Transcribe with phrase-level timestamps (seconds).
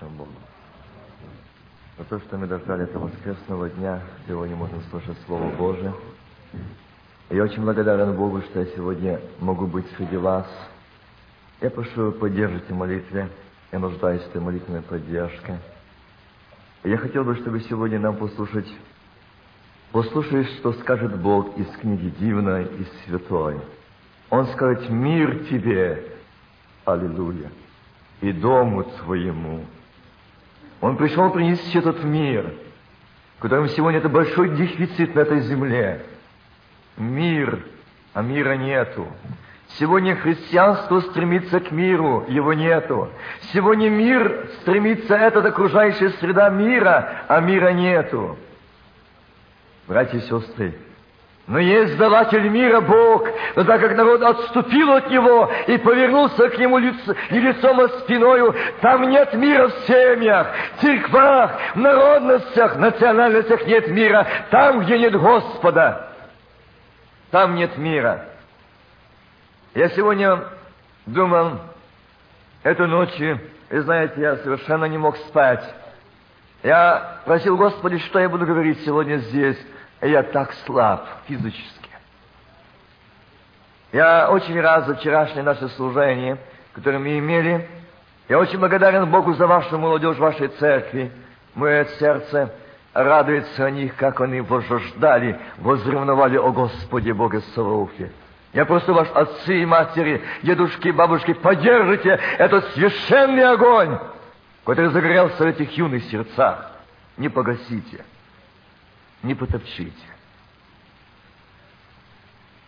[0.00, 0.30] нашему Богу.
[1.98, 5.92] За то, что мы дождали этого воскресного дня, сегодня можем слушать Слово Божие.
[7.28, 10.46] Я очень благодарен Богу, что я сегодня могу быть среди вас.
[11.60, 13.28] Я прошу, поддержите молитве.
[13.72, 15.58] Я нуждаюсь в этой молитвенной поддержке.
[16.82, 18.72] Я хотел бы, чтобы сегодня нам послушать,
[19.92, 23.60] послушать, что скажет Бог из книги Дивной и Святой.
[24.30, 26.16] Он скажет, мир тебе,
[26.86, 27.50] аллилуйя,
[28.22, 29.64] и дому твоему.
[30.80, 32.54] Он пришел принести этот мир,
[33.38, 36.04] в котором сегодня это большой дефицит на этой земле.
[36.96, 37.64] Мир,
[38.14, 39.06] а мира нету.
[39.78, 43.08] Сегодня христианство стремится к миру, его нету.
[43.52, 48.36] Сегодня мир стремится, это окружающая среда мира, а мира нету.
[49.86, 50.74] Братья и сестры,
[51.46, 53.26] но есть даватель мира Бог,
[53.56, 56.96] но так как народ отступил от Него и повернулся к Нему лиц,
[57.30, 60.48] не лицом, а спиною, там нет мира в семьях,
[60.80, 66.10] церквах, народностях, национальностях нет мира, там, где нет Господа,
[67.30, 68.26] там нет мира.
[69.74, 70.44] Я сегодня
[71.06, 71.58] думал,
[72.62, 75.64] эту ночью, и знаете, я совершенно не мог спать.
[76.62, 79.58] Я просил Господи, что я буду говорить сегодня здесь
[80.08, 81.90] я так слаб физически.
[83.92, 86.38] Я очень рад за вчерашнее наше служение,
[86.72, 87.68] которое мы имели.
[88.28, 91.10] Я очень благодарен Богу за вашу молодежь вашей церкви.
[91.54, 92.54] Мое сердце
[92.94, 98.10] радуется о них, как они возжаждали, возревновали о Господе Боге Саваофе.
[98.52, 103.98] Я прошу вас, отцы и матери, дедушки, бабушки, поддержите этот священный огонь,
[104.64, 106.70] который загорелся в этих юных сердцах.
[107.16, 108.04] Не погасите
[109.22, 109.92] не потопчите.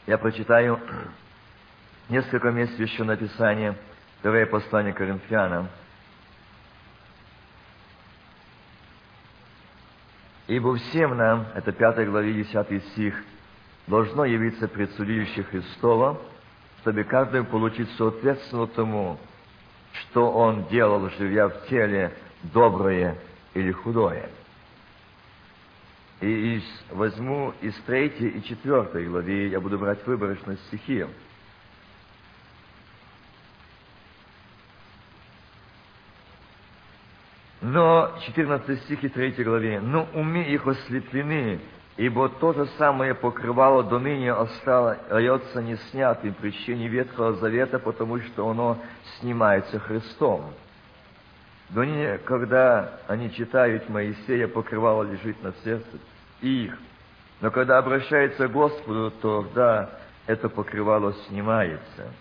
[0.07, 0.81] Я прочитаю
[2.09, 3.77] несколько мест Священного Писания,
[4.19, 5.69] второе послание Коринфянам.
[10.49, 13.15] Ибо всем нам, это 5 главе 10 стих,
[13.87, 16.21] должно явиться предсудилище Христова,
[16.81, 19.19] чтобы каждый получить соответственно тому,
[19.93, 23.17] что он делал, живя в теле, доброе
[23.55, 24.29] или худое.
[26.23, 31.05] И из, возьму из третьей и четвертой главы, я буду брать выборочно стихи.
[37.61, 39.81] Но 14 стих и 3 главе.
[39.81, 41.59] «Но уми их ослеплены,
[41.97, 48.49] ибо то же самое покрывало до ныне остается не снятым причине Ветхого Завета, потому что
[48.49, 48.79] оно
[49.19, 50.55] снимается Христом».
[51.71, 55.99] До ныне, когда они читают Моисея, покрывало лежит на сердце
[56.43, 56.77] их.
[57.41, 59.91] Но когда обращается к Господу, то да,
[60.27, 62.13] это покрывало снимается.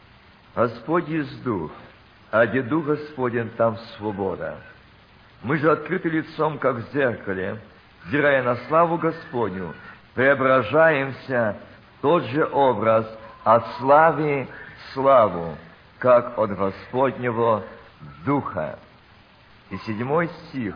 [0.55, 1.71] Господь есть Дух,
[2.31, 4.57] а где Дух Господень, там свобода.
[5.43, 7.59] Мы же открыты лицом, как в зеркале,
[8.05, 9.73] взирая на славу Господню,
[10.13, 11.57] преображаемся
[12.01, 13.05] тот же образ
[13.43, 15.55] от славы в славу,
[15.99, 17.63] как от Господнего
[18.25, 18.79] Духа.
[19.69, 20.75] И седьмой стих,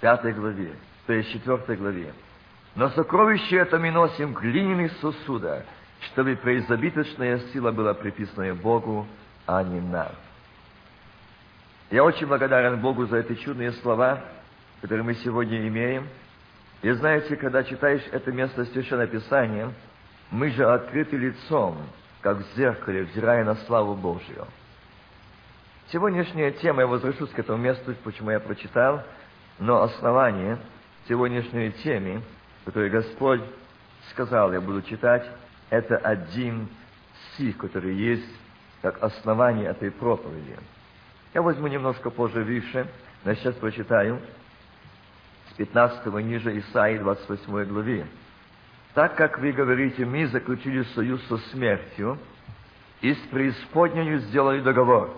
[0.00, 0.72] пятой главе
[1.22, 2.12] 4 главе.
[2.74, 5.64] Но сокровище это мы носим в глиняных сосудах,
[6.06, 9.06] чтобы преизобиточная сила была приписана Богу,
[9.46, 10.12] а не нам.
[11.90, 14.20] Я очень благодарен Богу за эти чудные слова,
[14.80, 16.06] которые мы сегодня имеем.
[16.82, 19.72] И знаете, когда читаешь это место Священного Писания,
[20.30, 21.76] мы же открыты лицом,
[22.20, 24.46] как в зеркале, взирая на славу Божью.
[25.90, 29.02] Сегодняшняя тема, я возвращусь к этому месту, почему я прочитал,
[29.58, 30.56] но основание–
[31.08, 32.22] сегодняшней теме,
[32.64, 33.42] которую Господь
[34.10, 35.26] сказал, я буду читать,
[35.70, 36.68] это один
[37.32, 38.28] стих, который есть
[38.82, 40.56] как основание этой проповеди.
[41.34, 42.86] Я возьму немножко позже выше,
[43.24, 44.20] но сейчас прочитаю
[45.50, 48.06] с 15 ниже Исаии 28 главе.
[48.94, 52.18] «Так как вы говорите, мы заключили союз со смертью,
[53.00, 55.16] и с преисподнею сделали договор.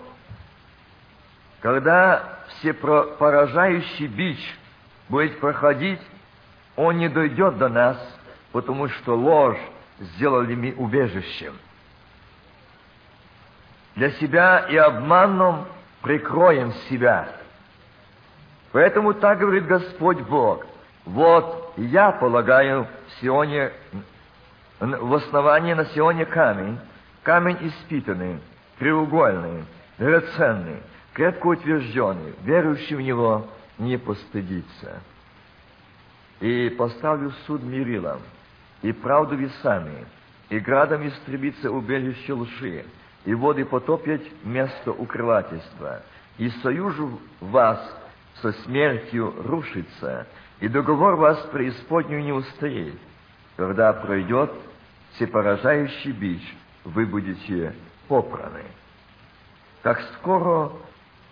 [1.61, 4.39] Когда все поражающий бич
[5.09, 6.01] будет проходить,
[6.75, 7.97] он не дойдет до нас,
[8.51, 9.59] потому что ложь
[9.99, 11.53] сделали мы убежищем.
[13.95, 15.65] Для себя и обманом
[16.01, 17.29] прикроем себя.
[18.71, 20.65] Поэтому так говорит Господь Бог.
[21.05, 23.71] Вот я полагаю в Сионе,
[24.79, 26.79] в основании на Сионе камень,
[27.21, 28.39] камень испытанный,
[28.79, 29.65] треугольный,
[29.99, 30.81] драгоценный,
[31.13, 33.47] крепко утвержденный, верующий в него
[33.77, 35.01] не постыдиться.
[36.39, 38.21] И поставлю суд мерилом,
[38.81, 40.05] и правду весами,
[40.49, 42.85] и градом истребится убежище лжи,
[43.25, 46.03] и воды потопят место укрывательства,
[46.37, 46.95] и союз
[47.39, 47.79] вас
[48.41, 50.27] со смертью рушится,
[50.59, 52.99] и договор вас преисподнюю не устоит.
[53.55, 54.51] Когда пройдет
[55.13, 56.41] всепоражающий бич,
[56.83, 57.73] вы будете
[58.07, 58.63] попраны.
[59.81, 60.71] Как скоро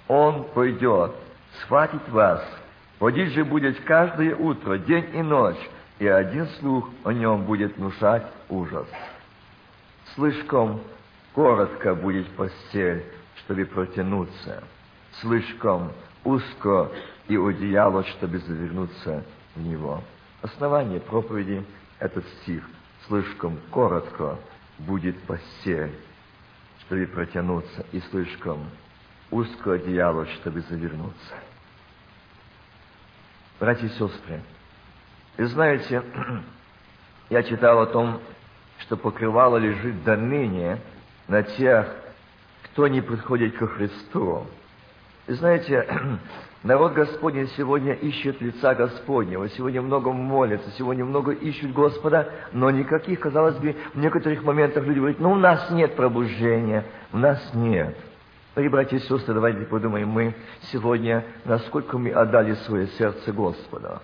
[0.08, 1.16] он пойдет,
[1.60, 2.44] схватит вас,
[3.00, 5.70] водить же будет каждое утро, день и ночь,
[6.00, 8.88] и один слух о нем будет внушать ужас.
[10.16, 10.82] Слишком
[11.34, 13.06] коротко будет постель,
[13.38, 14.64] чтобы протянуться,
[15.22, 15.92] слишком
[16.24, 16.90] узко
[17.28, 19.24] и одеяло, чтобы завернуться
[19.56, 20.04] в него.
[20.42, 21.64] Основание проповеди–
[22.00, 22.64] этот стих.
[23.08, 24.38] Слишком коротко
[24.80, 25.92] будет постель,
[26.82, 28.66] чтобы протянуться, и слишком
[29.32, 31.34] узко одеяло, чтобы завернуться.
[33.60, 34.42] Братья и сестры,
[35.38, 36.04] вы знаете,
[37.30, 38.20] я читал о том,
[38.80, 40.80] что покрывало лежит до ныне
[41.28, 41.88] на тех,
[42.64, 44.46] кто не приходит ко Христу.
[45.28, 45.88] И знаете,
[46.64, 53.20] народ Господень сегодня ищет лица Господнего, сегодня много молятся, сегодня много ищут Господа, но никаких,
[53.20, 56.84] казалось бы, в некоторых моментах люди говорят, ну у нас нет пробуждения,
[57.14, 57.96] у нас нет.
[58.54, 60.36] Дорогие братья и сестры, давайте подумаем мы
[60.74, 64.02] сегодня, насколько мы отдали свое сердце Господу,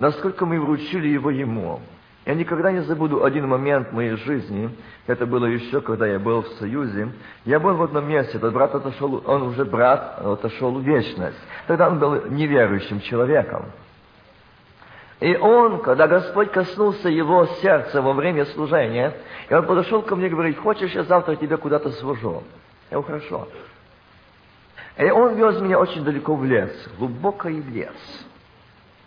[0.00, 1.80] насколько мы вручили его Ему.
[2.26, 4.76] Я никогда не забуду один момент в моей жизни.
[5.06, 7.12] Это было еще, когда я был в Союзе.
[7.44, 8.38] Я был в одном месте.
[8.38, 11.38] Этот брат отошел, он уже брат, отошел в вечность.
[11.68, 13.66] Тогда он был неверующим человеком.
[15.20, 19.14] И он, когда Господь коснулся его сердца во время служения,
[19.48, 22.42] и он подошел ко мне и говорит, хочешь, я завтра тебя куда-то свожу?
[22.90, 23.48] Я говорю, хорошо.
[24.98, 28.26] И он вез меня очень далеко в лес, глубоко лес.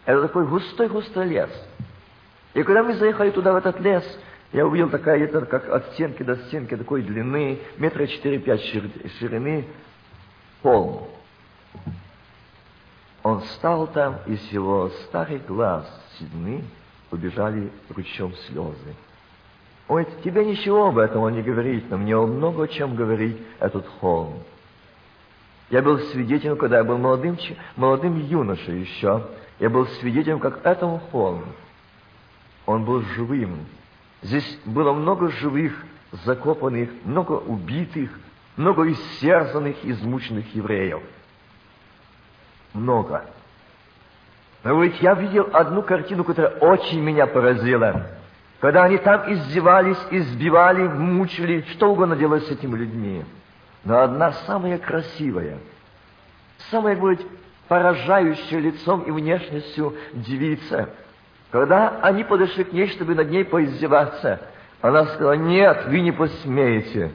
[0.06, 1.50] Это такой густой-густой лес.
[2.54, 4.04] И когда мы заехали туда, в этот лес,
[4.52, 8.62] я увидел такая, это как от стенки до стенки, такой длины, метра четыре-пять
[9.20, 9.68] ширины,
[10.62, 11.08] холм.
[13.24, 15.86] Он встал там, и с его старых глаз
[16.18, 16.64] седны
[17.12, 18.96] убежали ручьем слезы.
[19.88, 23.88] Ой, тебе ничего об этом он не говорит, но мне много о чем говорит этот
[24.00, 24.40] холм.
[25.70, 27.38] Я был свидетелем, когда я был молодым,
[27.76, 29.28] молодым юношей еще,
[29.60, 31.44] я был свидетелем, как этому холму
[32.66, 33.66] он был живым.
[34.22, 35.74] Здесь было много живых,
[36.12, 38.10] закопанных, много убитых,
[38.56, 41.02] много истерзанных, измученных евреев.
[42.74, 43.26] Много.
[44.64, 48.08] Но ведь я видел одну картину, которая очень меня поразила.
[48.64, 53.26] Когда они там издевались, избивали, мучили, что угодно делали с этими людьми.
[53.84, 55.58] Но одна самая красивая,
[56.72, 57.28] самая, говорить,
[57.68, 60.90] поражающая лицом и внешностью девица–
[61.52, 64.40] когда они подошли к ней, чтобы над ней поиздеваться,
[64.82, 67.12] она сказала, нет, вы не посмеете.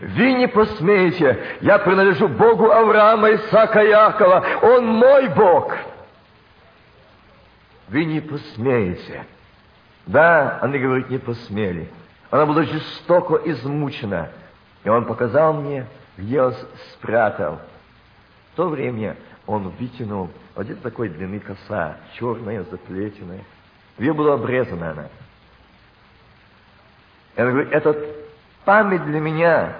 [0.00, 1.36] Вы не посмеете.
[1.62, 4.44] Я принадлежу Богу Авраама, Исаака, Якова.
[4.62, 5.74] Он мой Бог.
[7.88, 9.24] Вы не посмеете.
[10.06, 11.88] Да, они говорят, не посмели.
[12.30, 14.30] Она была жестоко измучена.
[14.84, 15.86] И он показал мне,
[16.16, 16.54] где он
[16.92, 17.60] спрятал.
[18.52, 19.16] В то время
[19.46, 23.42] он вытянул один такой длины коса, черная, заплетенная.
[23.98, 25.08] Ее была обрезана она.
[27.34, 27.96] И она говорит, это
[28.64, 29.76] память для меня,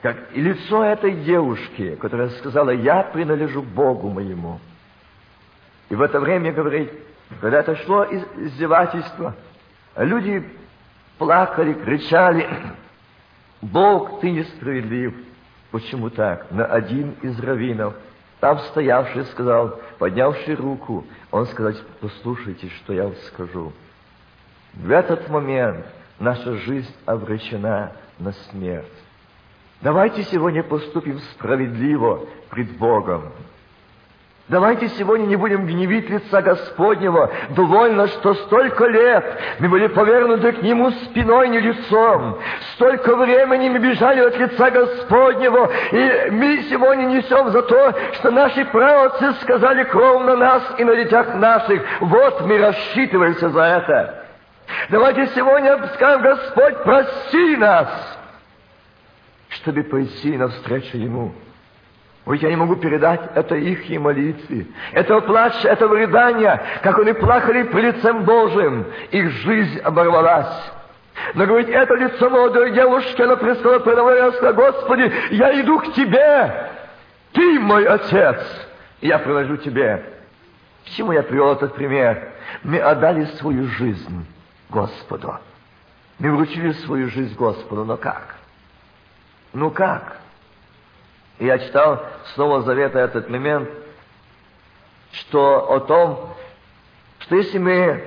[0.00, 4.60] как и лицо этой девушки, которая сказала, я принадлежу Богу моему.
[5.88, 6.90] И в это время, говорит,
[7.40, 9.34] когда это шло из издевательства,
[9.96, 10.48] люди
[11.18, 12.48] плакали, кричали,
[13.60, 15.14] Бог, ты несправедлив.
[15.70, 16.50] Почему так?
[16.50, 17.94] На один из раввинов–
[18.40, 23.72] там стоявший сказал, поднявший руку, он сказал, послушайте, что я вам скажу.
[24.72, 25.84] В этот момент
[26.18, 28.86] наша жизнь обречена на смерть.
[29.82, 33.30] Давайте сегодня поступим справедливо пред Богом.
[34.50, 37.30] Давайте сегодня не будем гневить лица Господнего.
[37.50, 39.24] Довольно, что столько лет
[39.60, 42.36] мы были повернуты к Нему спиной, не лицом.
[42.74, 45.70] Столько времени мы бежали от лица Господнего.
[45.92, 50.96] И мы сегодня несем за то, что наши праотцы сказали кровь на нас и на
[50.96, 51.84] детях наших.
[52.00, 54.24] Вот мы рассчитываемся за это.
[54.88, 58.18] Давайте сегодня скажем, Господь, прости нас,
[59.50, 61.34] чтобы пойти навстречу Ему.
[62.26, 67.12] Ой, я не могу передать это их и молитве, этого плача, этого рыдания, как они
[67.14, 68.86] плакали при лицем Божьим.
[69.10, 70.72] Их жизнь оборвалась.
[71.34, 75.78] Но говорит, это лицо молодой девушки, она пристала передо мной и сказала, Господи, я иду
[75.78, 76.70] к Тебе,
[77.32, 78.40] Ты мой Отец,
[79.00, 80.04] я привожу Тебе.
[80.84, 82.32] К чему я привел этот пример?
[82.62, 84.26] Мы отдали свою жизнь
[84.68, 85.36] Господу.
[86.18, 88.36] Мы вручили свою жизнь Господу, но как?
[89.52, 90.16] Ну как?
[91.40, 92.04] И я читал
[92.34, 93.68] Снова Завета этот момент,
[95.12, 96.36] что о том,
[97.20, 98.04] что если мы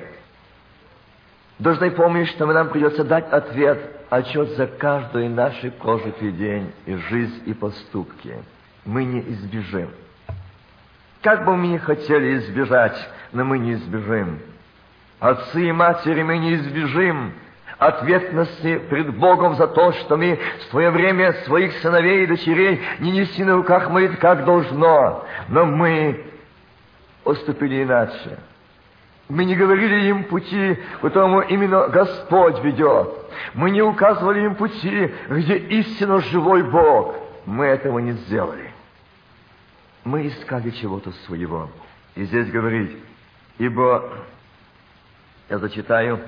[1.57, 3.79] должны помнить, что нам придется дать ответ,
[4.11, 8.37] отчет за каждый наш прожитый день и жизнь и поступки,
[8.85, 9.89] мы не избежим.
[11.23, 12.97] Как бы мы ни хотели избежать,
[13.31, 14.41] но мы не избежим.
[15.19, 17.33] Отцы и матери мы не избежим
[17.87, 23.11] ответственности пред Богом за то, что мы в свое время своих сыновей и дочерей не
[23.11, 26.25] несли на руках мы как должно, но мы
[27.23, 28.39] поступили иначе.
[29.29, 33.09] Мы не говорили им пути, которому именно Господь ведет.
[33.53, 37.15] Мы не указывали им пути, где истинно живой Бог.
[37.45, 38.71] Мы этого не сделали.
[40.03, 41.69] Мы искали чего-то своего.
[42.15, 42.91] И здесь говорить,
[43.57, 44.09] ибо,
[45.49, 46.19] я зачитаю,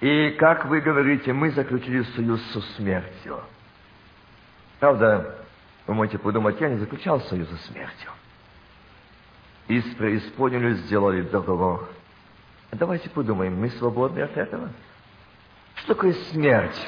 [0.00, 3.40] и, как вы говорите, мы заключили союз со смертью.
[4.80, 5.38] Правда,
[5.86, 8.10] вы можете подумать, я не заключал союз со смертью.
[9.68, 11.88] И с преисподней сделали договор.
[12.72, 14.70] Давайте подумаем, мы свободны от этого?
[15.76, 16.78] Что такое смерть?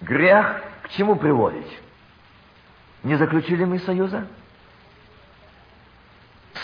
[0.00, 1.66] Грех к чему приводит?
[3.02, 4.26] Не заключили мы союза?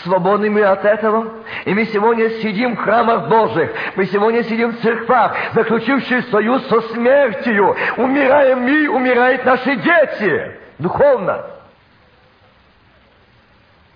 [0.03, 1.33] Свободны мы от этого?
[1.65, 6.81] И мы сегодня сидим в храмах Божьих, мы сегодня сидим в церквах, заключившие союз со
[6.93, 7.75] смертью.
[7.97, 11.45] Умираем мы, умирают наши дети духовно.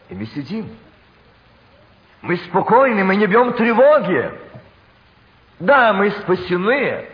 [0.09, 0.69] И мы сидим.
[2.21, 4.31] Мы спокойны, мы не бьем тревоги.
[5.59, 7.07] Да, мы спасены,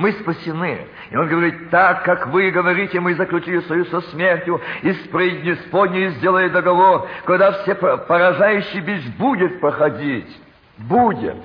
[0.00, 0.86] мы спасены.
[1.10, 6.08] И он говорит, так как вы говорите, мы заключили союз со смертью, и с преисподней
[6.12, 10.34] сделали договор, когда все поражающий бич будет проходить.
[10.78, 11.36] Будет.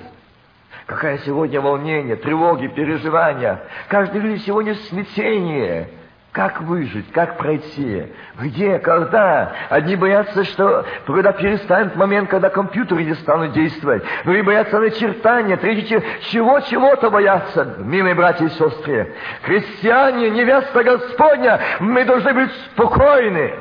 [0.86, 3.62] Какая сегодня волнение, тревоги, переживания.
[3.88, 5.90] Каждый видит сегодня смятение.
[6.36, 9.54] Как выжить, как пройти, где, когда.
[9.70, 14.02] Одни боятся, что когда перестанет момент, когда компьютеры не станут действовать.
[14.22, 17.76] Другие боятся начертания, третьи чего-чего-то боятся.
[17.78, 19.14] Милые братья и сестры,
[19.44, 23.54] христиане, невеста Господня, мы должны быть спокойны.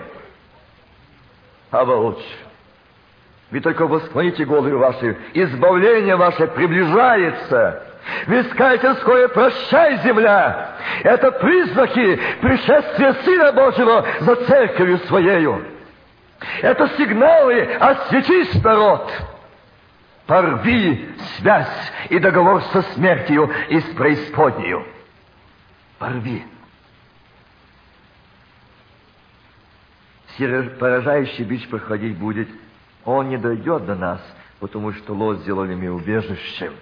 [1.71, 2.25] А лучше.
[3.51, 7.84] Вы только восклоните головы ваши, избавление ваше приближается.
[8.27, 15.65] Вискательское «Прощай, земля!» Это признаки пришествия Сына Божьего за церковью Своею.
[16.61, 19.11] Это сигналы «Осветись, народ!»
[20.27, 21.07] Порви
[21.37, 24.85] связь и договор со смертью и с преисподнею.
[25.99, 26.43] Порви.
[30.79, 32.49] Поражающий бич проходить будет.
[33.05, 34.19] Он не дойдет до нас,
[34.59, 36.73] потому что лос сделали мы убежищем.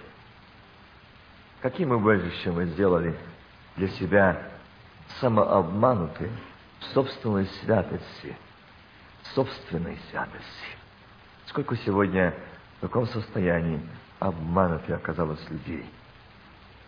[1.64, 3.16] Каким убежищем мы сделали
[3.78, 4.38] для себя
[5.18, 6.30] самообманутые
[6.80, 8.36] в собственной святости,
[9.34, 10.76] собственной святости?
[11.46, 12.34] Сколько сегодня
[12.76, 13.80] в таком состоянии
[14.18, 15.86] обманутых оказалось людей?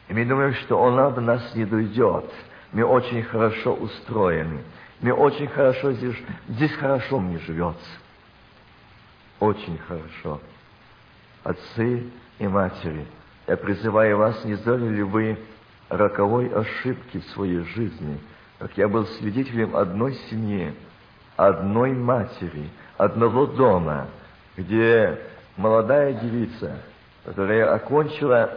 [0.09, 2.31] И мы думаем, что он до нас не дойдет.
[2.73, 4.63] Мы очень хорошо устроены.
[5.01, 6.17] Мы очень хорошо здесь,
[6.49, 7.81] здесь хорошо мне живется.
[9.41, 10.39] Очень хорошо.
[11.45, 13.07] Отцы и матери–
[13.47, 15.39] я призываю вас, не сделали ли вы
[15.89, 18.19] роковой ошибки в своей жизни,
[18.59, 20.75] как я был свидетелем одной семьи,
[21.37, 24.09] одной матери, одного дома,
[24.57, 25.19] где
[25.57, 26.77] молодая девица,
[27.25, 28.51] которая окончила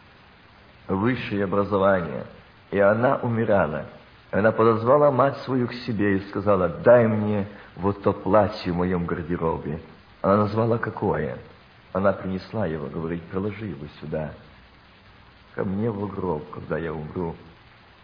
[0.88, 2.24] высшее образование,
[2.70, 3.86] и она умирала.
[4.30, 7.46] Она подозвала мать свою к себе и сказала, дай мне
[7.76, 9.80] вот то платье в моем гардеробе.
[10.22, 11.38] Она назвала какое?
[11.96, 14.34] Она принесла его, говорит, положи его сюда,
[15.54, 17.34] ко мне в гроб, когда я умру,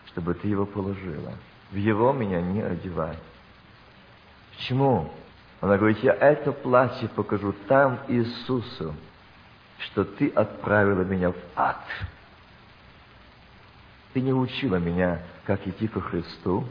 [0.07, 1.35] чтобы ты его положила.
[1.71, 3.19] В его меня не одевай.
[4.57, 5.13] Почему?
[5.61, 8.95] Она говорит, я это платье покажу там Иисусу,
[9.81, 11.85] что ты отправила меня в ад.
[14.15, 16.65] Ты не учила меня, как идти ко Христу.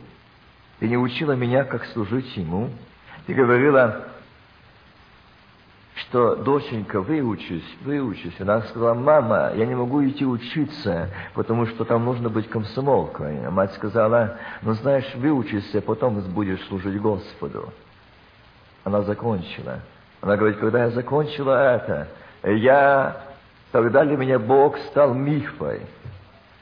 [0.80, 2.72] Ты не учила меня, как служить Ему.
[3.28, 4.08] Ты говорила,
[6.02, 8.40] что доченька, выучись, выучись.
[8.40, 13.46] Она сказала, мама, я не могу идти учиться, потому что там нужно быть комсомолкой.
[13.46, 17.72] А мать сказала, ну знаешь, выучись, а потом будешь служить Господу.
[18.84, 19.80] Она закончила.
[20.22, 22.08] Она говорит, когда я закончила это,
[22.44, 23.22] я,
[23.72, 25.82] тогда для меня Бог стал мифой,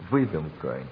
[0.09, 0.83] выдумкой.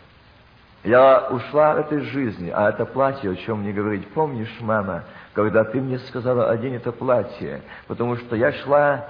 [0.87, 5.03] Я ушла от этой жизни, а это платье, о чем мне говорить, помнишь, мама,
[5.33, 9.03] когда ты мне сказала, одень это платье, потому что я шла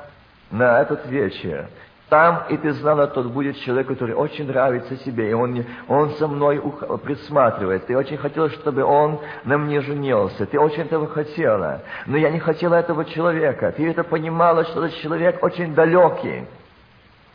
[0.50, 1.68] на этот вечер,
[2.10, 6.28] Там, и ты знала, тот будет человек, который очень нравится себе, и он, он со
[6.28, 6.60] мной
[7.04, 7.86] присматривает.
[7.86, 10.46] Ты очень хотела, чтобы он на мне женился.
[10.46, 11.82] Ты очень этого хотела.
[12.06, 13.74] Но я не хотела этого человека.
[13.74, 16.48] Ты это понимала, что этот человек очень далекий.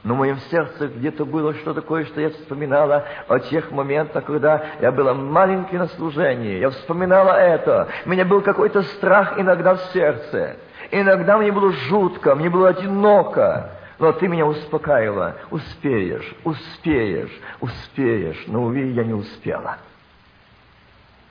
[0.05, 4.65] Но в моем сердце где-то было что такое, что я вспоминала о тех моментах, когда
[4.81, 6.59] я была маленькой на служении.
[6.59, 7.89] Я вспоминала это.
[8.05, 10.57] У меня был какой-то страх иногда в сердце.
[10.91, 13.71] Иногда мне было жутко, мне было одиноко.
[14.01, 15.37] Но ты меня успокаивала.
[15.53, 18.43] Успеешь, успеешь, успеешь.
[18.49, 19.77] Но, увы, я не успела.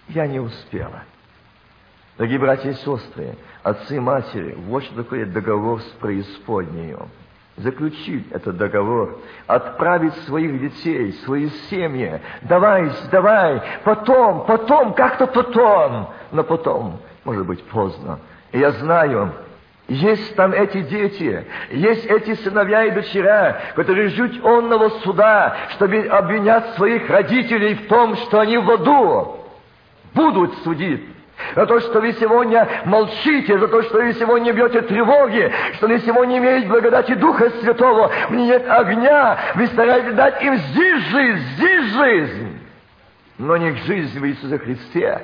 [0.07, 1.03] Я не успела.
[2.17, 7.09] Дорогие братья и сестры, отцы и матери, вот что такое договор с преисподнею
[7.57, 12.21] заключить этот договор, отправить своих детей, свои семьи.
[12.43, 16.09] Давай, давай, потом, потом, как-то потом.
[16.31, 18.19] Но потом, может быть, поздно.
[18.51, 19.33] И я знаю,
[19.87, 26.75] есть там эти дети, есть эти сыновья и дочеря, которые ждут онного суда, чтобы обвинять
[26.75, 29.37] своих родителей в том, что они в аду
[30.13, 31.05] будут судить
[31.55, 35.99] за то, что вы сегодня молчите, за то, что вы сегодня бьете тревоги, что вы
[35.99, 41.85] сегодня имеете благодати Духа Святого, них нет огня, вы стараетесь дать им здесь жизнь, здесь
[41.93, 42.59] жизнь,
[43.37, 45.21] но не жизнь в Иисусе Христе.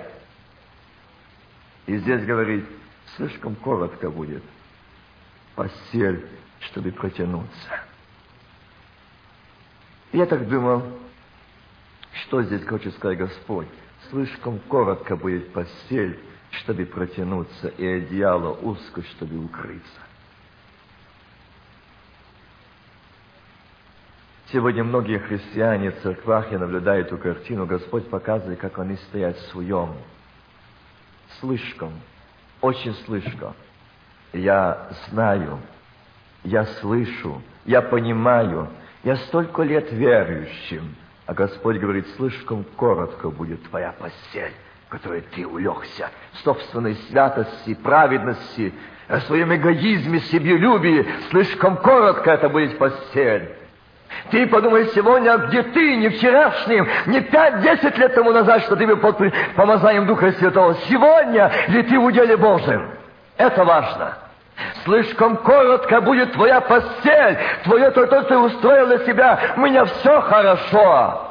[1.86, 2.66] И здесь говорит,
[3.16, 4.44] слишком коротко будет
[5.56, 6.26] постель,
[6.60, 7.80] чтобы протянуться.
[10.12, 10.84] Я так думал,
[12.14, 13.68] что здесь хочет сказать Господь.
[14.10, 16.20] Слишком коротко будет постель,
[16.52, 20.02] чтобы протянуться, и одеяло узко, чтобы укрыться.
[24.52, 29.52] Сегодня многие христиане в церквах, я наблюдаю эту картину, Господь показывает, как они стоят в
[29.52, 29.94] своем.
[31.42, 31.92] Слишком,
[32.62, 33.54] очень слишком.
[34.32, 35.60] Я знаю,
[36.46, 38.70] я слышу, я понимаю,
[39.04, 40.96] я столько лет верующим–
[41.28, 44.54] а Господь говорит, слишком коротко будет твоя постель,
[44.88, 48.74] в которой ты улегся, в собственной святости, праведности,
[49.10, 51.06] о своем эгоизме, себелюбии.
[51.30, 53.52] Слишком коротко это будет постель.
[54.32, 58.96] Ты подумай сегодня, где ты, не вчерашним, не пять-десять лет тому назад, что ты был
[58.96, 59.18] под
[59.56, 60.76] помазанием Духа Святого.
[60.88, 62.90] Сегодня ли ты в уделе Божьем?
[63.36, 64.18] Это важно.
[64.84, 69.40] Слишком коротко будет твоя постель, твое то, что ты устроил для себя.
[69.56, 71.24] У меня все хорошо.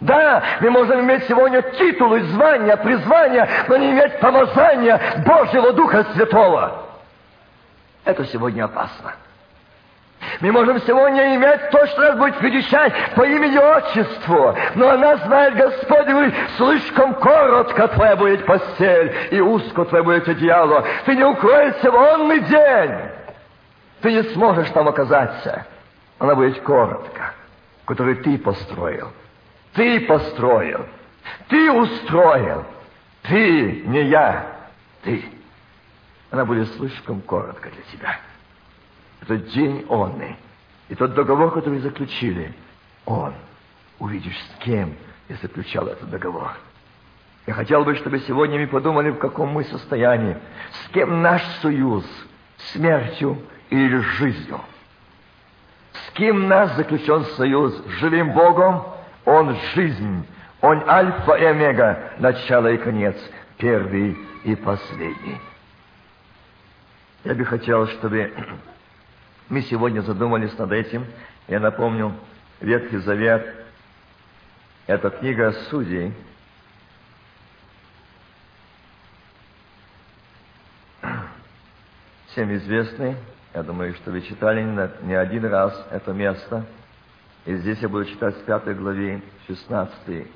[0.00, 6.86] Да, мы можем иметь сегодня титулы, звания, призвания, но не иметь помазания Божьего Духа Святого.
[8.04, 9.14] Это сегодня опасно.
[10.40, 14.56] Мы можем сегодня иметь то, что нас будет величать по имени отчеству.
[14.74, 20.84] Но она знает, Господь говорит, слишком коротко твоя будет постель, и узко твоя будет одеяло.
[21.04, 22.92] Ты не укроешься в онный день.
[24.00, 25.66] Ты не сможешь там оказаться.
[26.18, 27.34] Она будет коротко,
[27.84, 29.12] которую ты построил.
[29.74, 30.86] Ты построил.
[31.48, 32.64] Ты устроил.
[33.22, 34.46] Ты, не я.
[35.02, 35.24] Ты.
[36.30, 38.18] Она будет слишком коротко для тебя.
[39.22, 40.36] Этот день онный.
[40.88, 42.52] И тот договор, который заключили,
[43.06, 43.34] он.
[43.98, 44.94] Увидишь, с кем
[45.28, 46.52] я заключал этот договор.
[47.46, 50.36] Я хотел бы, чтобы сегодня мы подумали, в каком мы состоянии.
[50.84, 52.04] С кем наш союз?
[52.72, 53.38] Смертью
[53.70, 54.60] или жизнью?
[55.92, 57.80] С кем наш заключен союз?
[58.00, 58.82] Живым Богом?
[59.24, 60.26] Он жизнь.
[60.60, 63.16] Он альфа и омега, начало и конец,
[63.58, 65.40] первый и последний.
[67.24, 68.32] Я бы хотел, чтобы
[69.48, 71.06] мы сегодня задумались над этим.
[71.48, 72.14] Я напомню,
[72.60, 73.46] Ветхий Завет–
[74.86, 76.14] это книга Судей.
[82.28, 83.16] Всем известный,
[83.52, 84.62] я думаю, что вы читали
[85.02, 86.64] не один раз это место.
[87.44, 90.26] И здесь я буду читать с 5 главе 16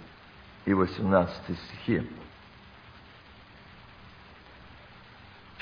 [0.66, 2.10] и 18 стихи.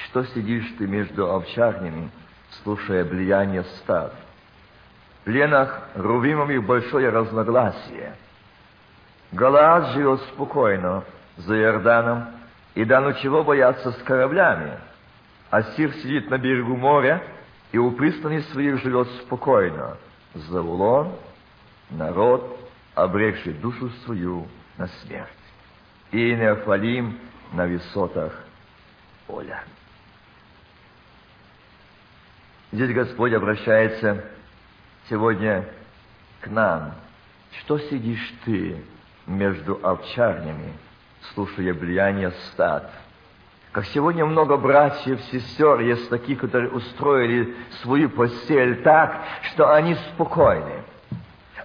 [0.07, 2.11] Что сидишь ты между овчарнями–
[2.62, 4.12] слушая влияние стад.
[5.21, 8.14] В пленах Рувимовых большое разногласие.
[9.33, 11.03] Галаад живет спокойно
[11.37, 12.27] за Иорданом,
[12.75, 14.79] и да ну чего бояться с кораблями.
[15.51, 17.23] Ассир сидит на берегу моря,
[17.73, 19.97] и у пристани своих живет спокойно.
[20.35, 21.12] Завулон—
[21.90, 22.59] народ,
[22.95, 25.31] обрекший душу свою на смерть.
[26.11, 27.19] И Неофалим
[27.53, 28.33] на высотах
[29.27, 29.64] поля.
[32.75, 34.25] Здесь Господь обращается
[35.09, 35.65] сегодня
[36.41, 36.95] к нам.
[37.61, 38.83] Что сидишь ты
[39.29, 40.73] между овчарнями,
[41.33, 42.91] слушая влияние стад?
[43.71, 50.83] Как сегодня много братьев, сестер, есть такие, которые устроили свою постель так, что они спокойны.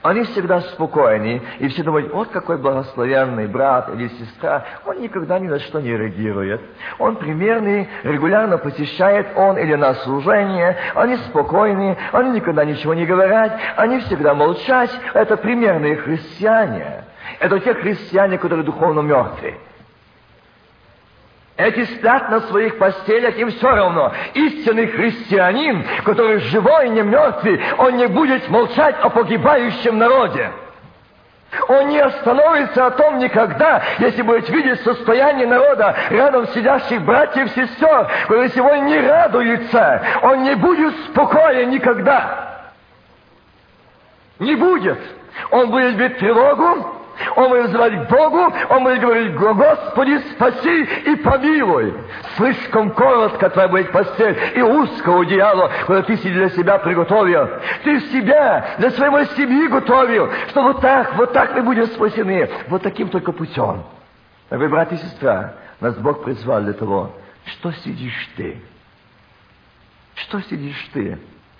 [0.01, 5.47] Они всегда спокойны, и все думают, вот какой благословенный брат или сестра, он никогда ни
[5.47, 6.61] на что не реагирует.
[6.99, 13.59] Он примерный, регулярно посещает он или на служение, они спокойны, они никогда ничего не говорят,
[13.75, 14.91] они всегда молчать.
[15.13, 17.03] Это примерные христиане.
[17.39, 19.55] Это те христиане, которые духовно мертвы.
[21.59, 24.13] Эти спят на своих постелях, им все равно.
[24.33, 30.51] Истинный христианин, который живой, не мертвый, он не будет молчать о погибающем народе.
[31.67, 37.49] Он не остановится о том никогда, если будет видеть состояние народа, рядом сидящих братьев и
[37.49, 40.01] сестер, которые сегодня не радуются.
[40.21, 42.71] Он не будет спокоен никогда.
[44.39, 44.99] Не будет.
[45.51, 46.98] Он будет бить тревогу,
[47.35, 51.93] он будет звать Богу, он будет говорить, Господи, спаси и помилуй.
[52.37, 57.49] Слишком коротко твоя будет постель и узко одеяло, куда ты для себя приготовил.
[57.83, 62.49] Ты себя, для своей семьи готовил, что вот так, вот так мы будем спасены.
[62.67, 63.83] Вот таким только путем.
[64.49, 67.11] Вы, брат и сестра, нас Бог призвал для того,
[67.45, 68.61] что сидишь ты?
[70.15, 71.17] Что сидишь ты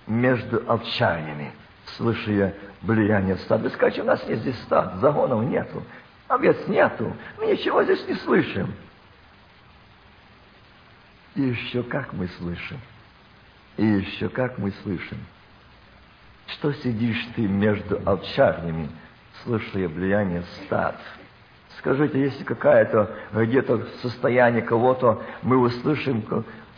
[0.07, 1.51] между овчарнями,
[1.99, 3.65] слушая влияние стада.
[3.65, 5.83] Вы скажете, у нас нет здесь стад, загонов нету,
[6.27, 8.73] овец нету, мы ничего здесь не слышим.
[11.35, 12.79] И еще как мы слышим.
[13.77, 15.17] И еще как мы слышим.
[16.47, 18.89] Что сидишь ты между овчарнями,
[19.43, 20.99] слушая влияние стад?
[21.77, 26.23] Скажите, если какая-то где-то состояние кого-то, мы услышим,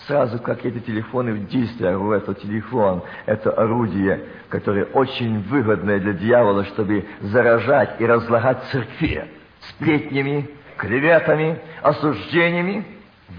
[0.07, 6.13] сразу как эти телефоны в действии, а это телефон, это орудие, которое очень выгодное для
[6.13, 9.27] дьявола, чтобы заражать и разлагать церкви
[9.69, 12.85] сплетнями, клеветами, осуждениями.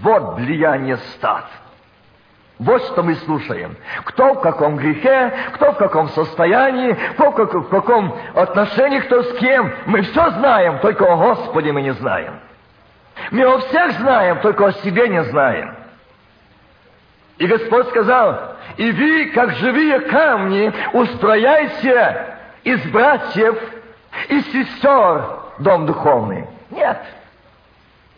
[0.01, 1.45] Вот влияние стад.
[2.59, 3.75] Вот что мы слушаем.
[4.05, 9.71] Кто в каком грехе, кто в каком состоянии, кто в каком отношении, кто с кем.
[9.85, 12.39] Мы все знаем, только о Господе мы не знаем.
[13.31, 15.82] Мы о всех знаем, только о себе не знаем.
[17.37, 23.57] И Господь сказал, и вы, как живые камни, устрояйте из братьев
[24.29, 26.45] и сестер дом духовный.
[26.69, 27.01] Нет,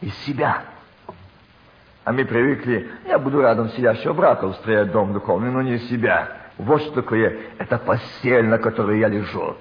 [0.02, 0.64] из себя.
[2.04, 6.30] А мы привыкли, я буду рядом сидящего брата устроять дом духовный, но не из себя.
[6.58, 9.56] Вот что такое, это постель, на которой я лежу.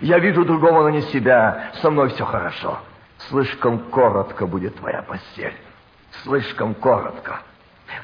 [0.00, 1.70] Я вижу другого, но не себя.
[1.80, 2.78] Со мной все хорошо.
[3.30, 5.54] Слишком коротко будет твоя постель.
[6.22, 7.40] Слишком коротко.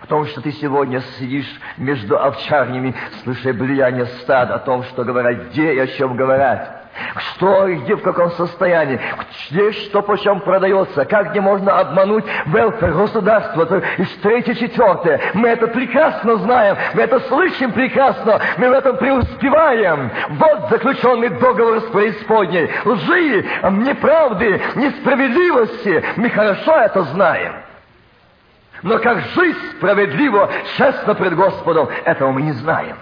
[0.00, 5.74] Потому что ты сегодня сидишь между овчарнями, слыша влияние стада о том, что говорят, где
[5.74, 6.82] и о чем говорят.
[7.16, 9.00] Что и где, в каком состоянии,
[9.50, 15.20] где что почем продается, как где можно обмануть велфер, государство, и третье, четвертое.
[15.34, 20.10] Мы это прекрасно знаем, мы это слышим прекрасно, мы в этом преуспеваем.
[20.30, 22.70] Вот заключенный договор с преисподней.
[22.84, 26.04] Лжи, неправды, несправедливости.
[26.16, 27.71] Мы хорошо это знаем.
[28.82, 32.96] Но как жить справедливо, честно пред Господом, этого мы не знаем.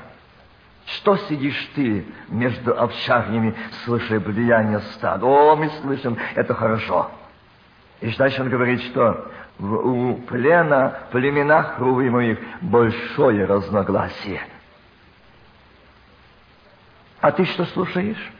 [0.86, 5.24] Что сидишь ты между овчарнями, слыша влияние стада?
[5.24, 7.10] О, мы слышим, это хорошо.
[8.00, 14.40] И дальше он говорит, что у плена, в племенах Рувимовых большое разногласие.
[17.20, 18.32] А ты что слушаешь?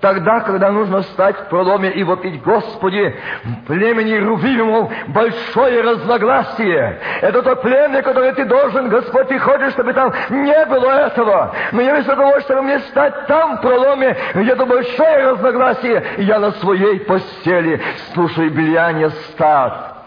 [0.00, 7.00] Тогда, когда нужно встать в проломе и вопить, Господи, в племени Рувимов большое разногласие.
[7.20, 11.52] Это то племя, которое ты должен, Господь, ты хочешь, чтобы там не было этого.
[11.72, 16.52] Но я вместо того, чтобы мне стать там в проломе, где-то большое разногласие, я на
[16.52, 17.80] своей постели
[18.14, 19.97] слушаю влияние стад.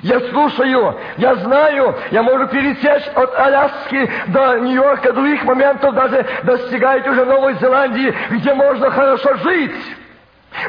[0.00, 7.06] Я слушаю, я знаю, я могу пересечь от Аляски до Нью-Йорка, других моментов даже достигать
[7.06, 9.96] уже Новой Зеландии, где можно хорошо жить,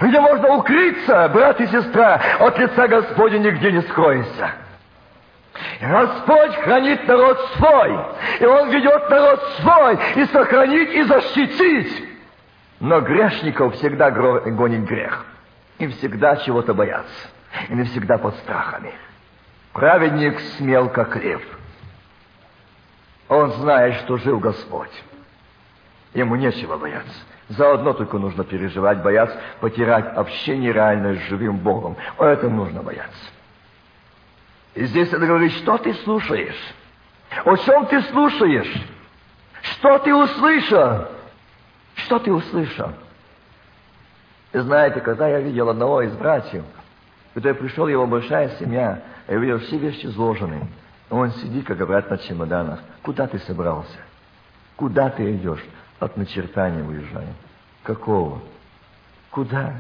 [0.02, 4.52] где можно укрыться, брат и сестра, от лица Господня нигде не скроешься.
[5.82, 8.00] Господь хранит народ свой,
[8.40, 12.10] и Он ведет народ свой, и сохранить, и защитить.
[12.80, 15.26] Но грешников всегда гонит грех.
[15.80, 17.30] Им всегда чего-то боятся.
[17.70, 18.94] Им всегда под страхами.
[19.74, 21.42] Праведник смел, как лев.
[23.28, 24.92] Он знает, что жил Господь.
[26.14, 27.14] Ему нечего бояться.
[27.50, 31.98] Заодно только нужно переживать, бояться, потерять общение реальное с живым Богом.
[32.18, 33.32] О этом нужно бояться.
[34.76, 36.74] И здесь это говорит, что ты слушаешь?
[37.44, 38.74] О чем ты слушаешь?
[39.62, 41.08] Что ты услышал?
[41.96, 42.92] Что ты услышал?
[44.52, 46.64] Знаете, когда я видел одного из братьев,
[47.34, 50.68] Когда я пришел, его большая семья, я видел все вещи сложены.
[51.10, 52.80] Он сидит, как говорят, на чемоданах.
[53.02, 53.98] Куда ты собрался?
[54.76, 55.64] Куда ты идешь?
[56.00, 57.34] От начертания уезжаем.
[57.84, 58.42] Какого?
[59.32, 59.76] Куда?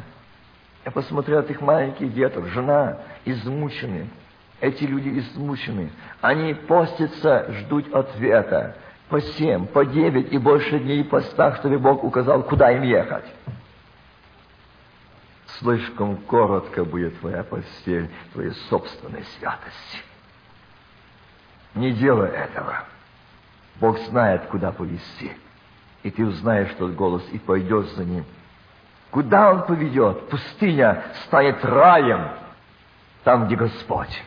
[0.86, 4.10] Я посмотрел этих маленьких деток, жена измучены.
[4.60, 5.92] Эти люди измучены.
[6.22, 8.76] Они постятся, ждут ответа.
[9.10, 13.26] По семь, по девять и больше дней постах, чтобы Бог указал, куда им ехать.
[15.60, 20.00] Слишком коротко будет твоя постель, твоей собственной святости.
[21.76, 22.84] Не делай этого.
[23.80, 25.32] Бог знает, куда повести.
[26.04, 28.26] И ты узнаешь тот голос и пойдешь за ним.
[29.12, 30.30] Куда он поведет?
[30.30, 32.30] Пустыня станет раем,
[33.24, 34.24] там, где Господь,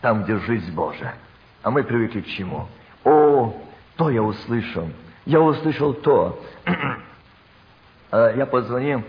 [0.00, 1.14] там, где жизнь Божия.
[1.62, 2.68] А мы привыкли к чему?
[3.04, 3.54] О,
[3.96, 4.88] то я услышал.
[5.24, 6.40] Я услышал то.
[8.14, 9.02] А я позвонил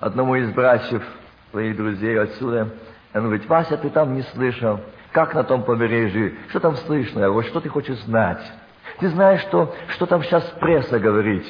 [0.00, 1.02] одному из братьев,
[1.50, 2.68] своих друзей отсюда.
[3.14, 4.80] Он говорит, Вася, ты там не слышал.
[5.12, 6.34] Как на том побережье?
[6.48, 7.20] Что там слышно?
[7.20, 8.42] Я говорю, что ты хочешь знать?
[8.98, 11.46] Ты знаешь, что, что там сейчас пресса говорит?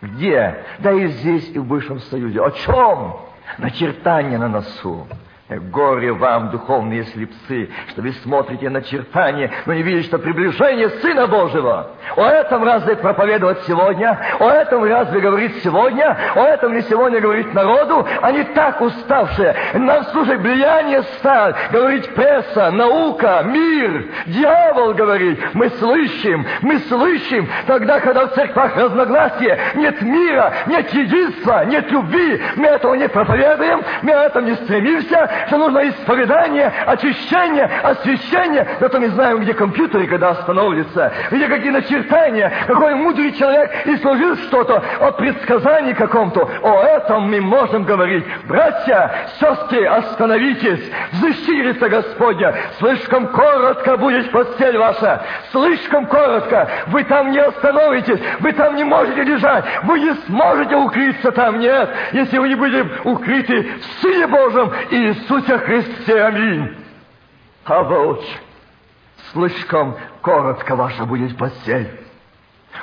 [0.00, 0.64] Где?
[0.78, 2.40] Да и здесь, и в бывшем Союзе.
[2.40, 3.16] О чем?
[3.58, 5.06] Начертание на носу.
[5.50, 11.26] Горе вам, духовные слепцы, что вы смотрите на чертания, но не видите, что приближение Сына
[11.26, 11.90] Божьего.
[12.16, 14.16] О этом разве проповедовать сегодня?
[14.38, 16.16] О этом разве говорить сегодня?
[16.36, 18.06] О этом ли сегодня говорить народу?
[18.22, 19.56] Они так уставшие.
[19.74, 24.06] Нам служит влияние стал, говорить пресса, наука, мир.
[24.26, 27.48] Дьявол говорит, мы слышим, мы слышим.
[27.66, 33.82] Тогда, когда в церквах разногласия, нет мира, нет единства, нет любви, мы этого не проповедуем,
[34.02, 38.66] мы этом не стремимся, что нужно исповедание, очищение, освящение.
[38.80, 44.36] Зато мы знаем, где компьютеры, когда остановятся, где какие начертания, какой мудрый человек и служил
[44.36, 46.48] что-то о предсказании каком-то.
[46.62, 48.24] О этом мы можем говорить.
[48.44, 50.90] Братья, сестры, остановитесь.
[51.12, 52.54] Взыщирица Господня.
[52.78, 55.22] Слишком коротко будет постель ваша.
[55.52, 56.68] Слишком коротко.
[56.88, 58.20] Вы там не остановитесь.
[58.40, 59.64] Вы там не можете лежать.
[59.84, 61.58] Вы не сможете укрыться там.
[61.58, 61.90] Нет.
[62.12, 66.24] Если вы не будете укрыты в Сыне Божьем и Иисусе Христе.
[66.24, 66.76] Аминь.
[67.64, 68.24] А вот
[69.32, 71.88] слишком коротко ваша будет постель.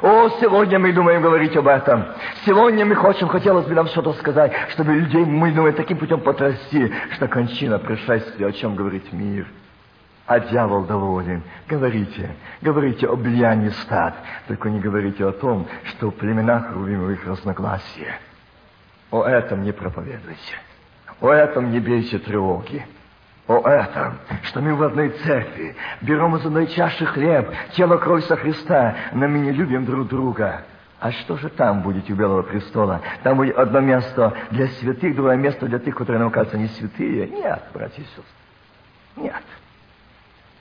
[0.01, 2.05] О, сегодня мы думаем говорить об этом.
[2.45, 6.93] Сегодня мы хотим, хотелось бы нам что-то сказать, чтобы людей, мы думаем, таким путем потрясти,
[7.11, 9.47] что кончина пришествия, о чем говорит мир.
[10.25, 11.43] А дьявол доволен.
[11.67, 14.15] Говорите, говорите о влиянии стад,
[14.47, 18.19] только не говорите о том, что в племенах рубимых разногласия.
[19.09, 20.66] О этом не проповедуйте.
[21.21, 22.85] О этом не бейте тревоги.
[23.47, 28.35] О этом, что мы в одной церкви берем из одной чаши хлеб, тело кровь со
[28.35, 30.63] Христа, но мы не любим друг друга.
[30.99, 33.01] А что же там будет у Белого престола?
[33.23, 37.27] Там будет одно место для святых, другое место для тех, которые нам кажутся не святые?
[37.27, 38.23] Нет, братья и сестры.
[39.15, 39.43] Нет.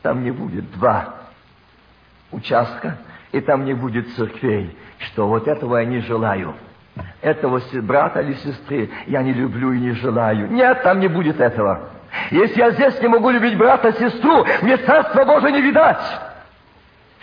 [0.03, 1.15] Там не будет два
[2.31, 2.99] участка,
[3.33, 6.55] и там не будет церквей, что вот этого я не желаю
[7.21, 10.51] этого брата или сестры я не люблю и не желаю.
[10.51, 11.91] Нет, там не будет этого.
[12.31, 16.03] Если я здесь не могу любить брата, сестру, мне Царство Божие не видать.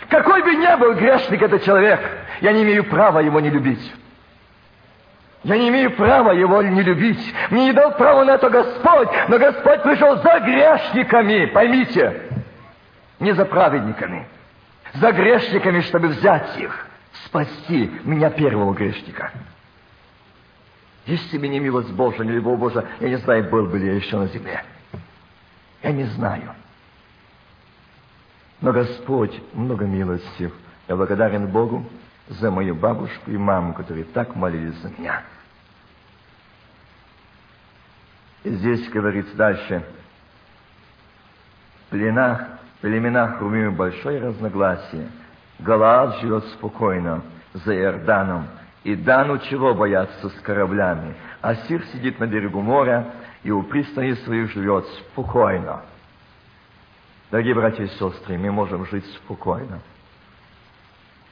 [0.08, 2.00] Какой бы ни был грешник этот человек,
[2.40, 3.92] я не имею права его не любить.
[5.42, 7.34] Я не имею права его не любить.
[7.50, 12.22] Мне не дал права на это Господь, но Господь пришел за грешниками, поймите,
[13.20, 14.26] не за праведниками,
[14.94, 16.86] за грешниками, чтобы взять их,
[17.26, 19.32] спасти меня первого грешника.
[21.06, 23.94] Если бы не милость Божия, не любовь Божия, я не знаю, был бы ли я
[23.94, 24.64] еще на земле.
[25.82, 26.54] Я не знаю.
[28.60, 30.50] Но Господь много милости.
[30.88, 31.84] Я благодарен Богу
[32.28, 35.22] за мою бабушку и маму, которые так молились за меня.
[38.44, 39.84] И здесь говорится дальше.
[41.86, 42.46] В пленах,
[42.80, 45.08] племенах Румимы большое разногласие.
[45.58, 48.46] Галаад живет спокойно за Иорданом,
[48.84, 51.14] и Дану чего бояться с кораблями?
[51.40, 55.82] Асир сидит на берегу моря и у пристани своих живет спокойно.
[57.30, 59.80] Дорогие братья и сестры, мы можем жить спокойно,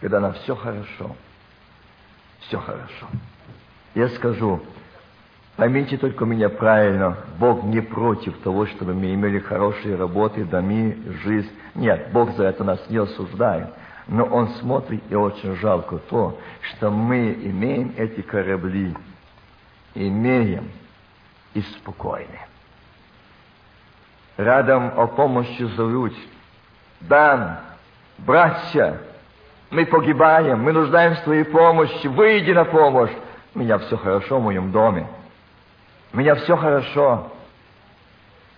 [0.01, 1.15] когда нам все хорошо.
[2.41, 3.07] Все хорошо.
[3.95, 4.61] Я скажу,
[5.57, 11.51] поймите только меня правильно, Бог не против того, чтобы мы имели хорошие работы, доми, жизнь.
[11.75, 13.69] Нет, Бог за это нас не осуждает.
[14.09, 18.95] Но он смотрит, и очень жалко то, что мы имеем эти корабли,
[19.95, 20.71] имеем
[21.55, 22.41] и спокойны.
[24.37, 26.15] Рядом о помощи зовут.
[27.01, 27.59] Дан,
[28.19, 28.99] братья,
[29.71, 33.13] мы погибаем, мы нуждаемся в твоей помощи, выйди на помощь.
[33.55, 35.07] У меня все хорошо в моем доме.
[36.13, 37.31] У меня все хорошо.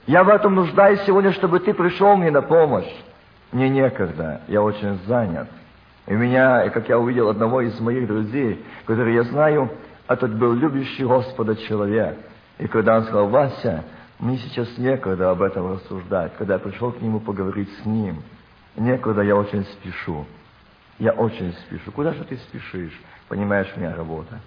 [0.06, 2.90] Я в этом нуждаюсь сегодня, чтобы ты пришел мне на помощь.
[3.54, 5.48] Мне некогда, я очень занят.
[6.08, 9.70] И меня, как я увидел одного из моих друзей, который я знаю,
[10.08, 12.18] этот был любящий Господа человек.
[12.58, 13.84] И когда он сказал, Вася,
[14.18, 18.24] мне сейчас некогда об этом рассуждать, когда я пришел к нему поговорить с ним,
[18.74, 20.26] некогда я очень спешу.
[20.98, 21.92] Я очень спешу.
[21.92, 23.00] Куда же ты спешишь?
[23.28, 24.40] Понимаешь, у меня работа.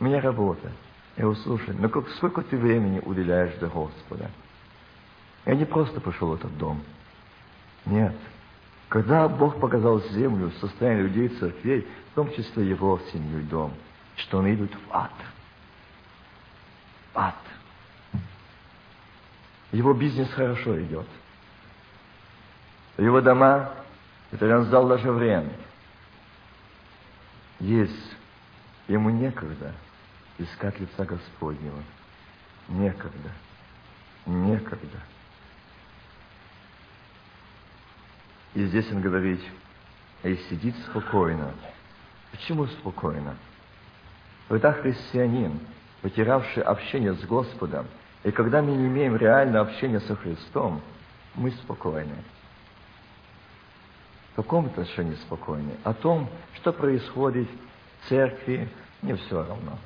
[0.00, 0.72] У меня работа.
[1.16, 1.76] Я его слушаю.
[1.78, 4.28] Но как, сколько ты времени уделяешь для Господа?
[5.46, 6.82] Я не просто пришел в этот дом.
[7.86, 8.14] Нет.
[8.88, 13.74] Когда Бог показал землю, состояние людей, церквей, в том числе его семью и дом,
[14.16, 15.12] что они идут в ад.
[17.12, 17.34] В ад.
[19.72, 21.06] Его бизнес хорошо идет.
[22.96, 23.72] Его дома,
[24.30, 25.52] это он сдал даже время.
[27.60, 28.16] Есть.
[28.88, 29.74] Ему некогда
[30.38, 31.82] искать лица Господнего.
[32.68, 33.30] Некогда.
[34.24, 34.98] Некогда.
[38.54, 39.40] И здесь он говорит,
[40.22, 41.52] и сидит спокойно.
[42.30, 43.36] Почему спокойно?
[44.48, 45.60] Когда христианин,
[46.02, 47.86] потерявший общение с Господом,
[48.24, 50.80] и когда мы не имеем реального общения со Христом,
[51.34, 52.16] мы спокойны.
[54.32, 55.72] В каком отношении спокойны?
[55.84, 57.48] О том, что происходит
[58.00, 58.68] в церкви,
[59.02, 59.78] мне все равно.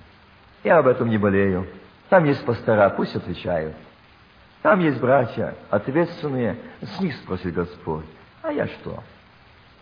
[0.64, 1.66] Я об этом не болею.
[2.09, 3.75] Там есть пастора, пусть отвечают.
[4.62, 8.05] Там есть братья, ответственные, с них спросит Господь.
[8.42, 9.02] А я что?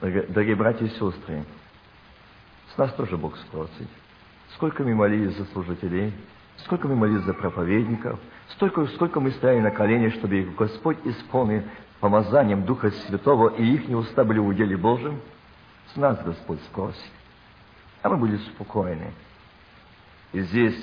[0.00, 1.44] Дорогие братья и сестры,
[2.74, 3.88] с нас тоже Бог спросит.
[4.54, 6.12] Сколько мы молились за служителей,
[6.58, 8.20] сколько мы молились за проповедников,
[8.50, 11.62] столько, сколько мы стояли на коленях, чтобы их Господь исполнил
[12.00, 15.20] помазанием Духа Святого, и их не уста были в уделе Божьем,
[15.94, 17.12] с нас Господь спросит.
[18.02, 19.12] А мы были спокойны.
[20.32, 20.76] И здесь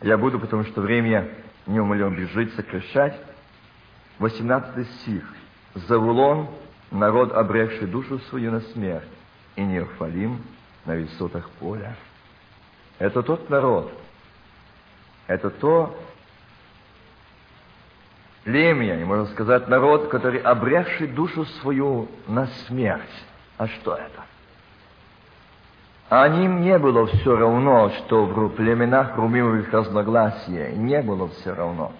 [0.00, 1.30] я буду, потому что время
[1.66, 3.20] неумолимо бежит, сокращать.
[4.20, 5.24] 18 стих.
[5.74, 6.48] «Завулон–
[6.90, 9.08] народ, обрекший душу свою на смерть,
[9.56, 10.42] и Неофалим
[10.84, 11.96] на высотах поля».
[12.98, 13.92] Это тот народ,
[15.26, 15.96] это то
[18.44, 23.24] племя, можно сказать, народ, который обрекший душу свою на смерть.
[23.56, 24.24] А что это?
[26.10, 30.72] А им не было все равно, что в племенах румимых разногласия.
[30.72, 31.92] Не было все равно.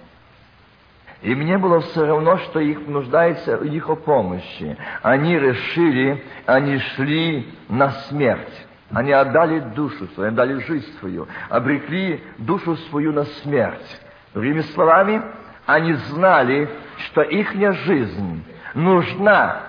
[1.23, 4.77] Им не было все равно, что их нуждается их помощи.
[5.03, 8.67] Они решили, они шли на смерть.
[8.93, 14.01] Они отдали душу свою, отдали жизнь свою, обрекли душу свою на смерть.
[14.35, 15.23] Другими словами,
[15.67, 19.63] они знали, что их жизнь нужна.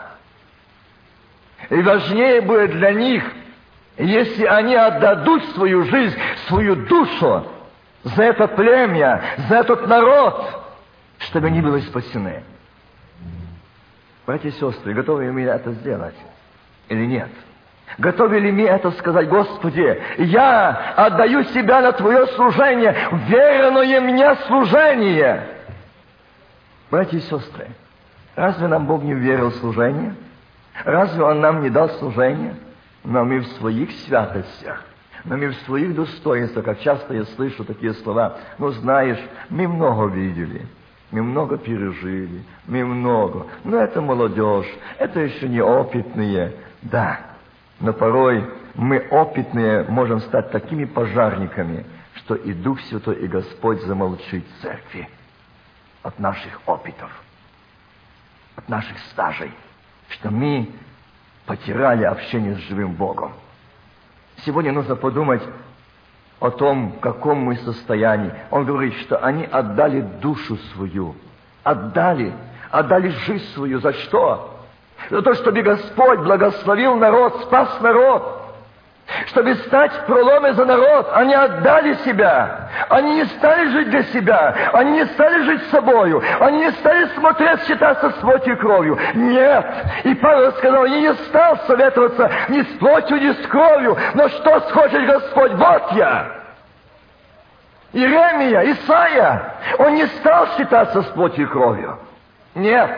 [1.70, 3.24] И важнее будет для них–
[3.98, 7.48] если они отдадут свою жизнь, свою душу
[8.04, 10.65] за это племя, за этот народ,
[11.20, 12.44] чтобы они были спасены.
[14.26, 16.16] Братья и сестры, готовы ли мы это сделать
[16.90, 17.30] или нет?
[17.98, 22.96] Готовы ли мы это сказать, Господи, я отдаю себя на Твое служение,
[23.28, 25.48] верное мне служение.
[26.90, 27.68] Братья и сестры,
[28.36, 30.16] разве нам Бог не верил в служение?
[30.84, 32.56] Разве Он нам не дал служение?
[33.06, 34.84] но мы в своих святостях,
[35.24, 40.08] но мы в своих достоинствах, как часто я слышу такие слова, ну, знаешь, мы много
[40.08, 40.66] видели,
[41.12, 47.20] мы много пережили, мы много, но это молодежь, это еще не опытные, да,
[47.80, 54.46] но порой мы опытные можем стать такими пожарниками, что и Дух Святой, и Господь замолчит
[54.46, 55.10] в церкви
[56.02, 57.12] от наших опытов,
[58.56, 59.52] от наших стажей,
[60.10, 60.70] что мы
[61.46, 63.34] потеряли общение с живым Богом.
[64.38, 65.44] Сегодня нужно подумать
[66.40, 68.32] о том, в каком мы состоянии.
[68.52, 71.16] Он говорит, что они отдали душу свою.
[71.64, 72.34] Отдали.
[72.72, 73.80] Отдали жизнь свою.
[73.80, 74.60] За что?
[75.10, 78.45] За то, чтобы Господь благословил народ, спас народ
[79.28, 81.10] чтобы стать проломы за народ.
[81.14, 82.70] Они отдали себя.
[82.90, 84.56] Они не стали жить для себя.
[84.74, 86.22] Они не стали жить собою.
[86.40, 88.98] Они не стали смотреть, считаться с плотью и кровью.
[89.14, 89.66] Нет.
[90.04, 93.98] И Павел сказал, я не стал советоваться ни с плотью, ни с кровью.
[94.14, 95.54] Но что схочет Господь?
[95.54, 96.28] Вот я.
[97.94, 101.98] Иеремия, Исаия, он не стал считаться с плотью и кровью.
[102.56, 102.90] Нет.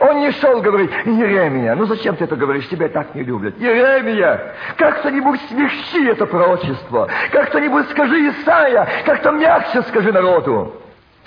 [0.00, 3.58] Он не шел говорить, Еремия, ну зачем ты это говоришь, тебя так не любят.
[3.58, 7.08] Еремия, как кто-нибудь смягчи это пророчество.
[7.30, 10.80] Как кто-нибудь скажи Исаия, как-то мягче скажи народу.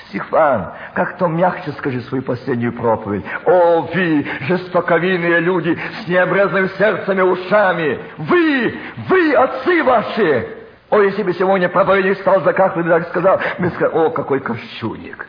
[0.08, 3.26] Стефан, как-то мягче скажи свою последнюю проповедь.
[3.46, 8.00] О, вы, жестоковинные люди с необрезанными сердцами ушами!
[8.18, 8.78] Вы,
[9.10, 10.48] вы, отцы ваши!
[10.90, 15.28] О, если бы сегодня проповедник стал за бы так сказал, мы сказали, о, какой корчуник!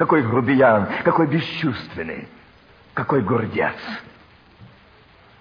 [0.00, 2.26] какой грубиян, какой бесчувственный,
[3.00, 3.74] какой гордец.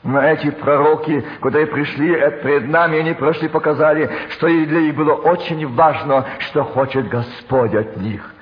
[0.03, 5.67] Но эти пророки, которые пришли пред нами, они прошли, показали, что для них было очень
[5.75, 8.33] важно, что хочет Господь от них.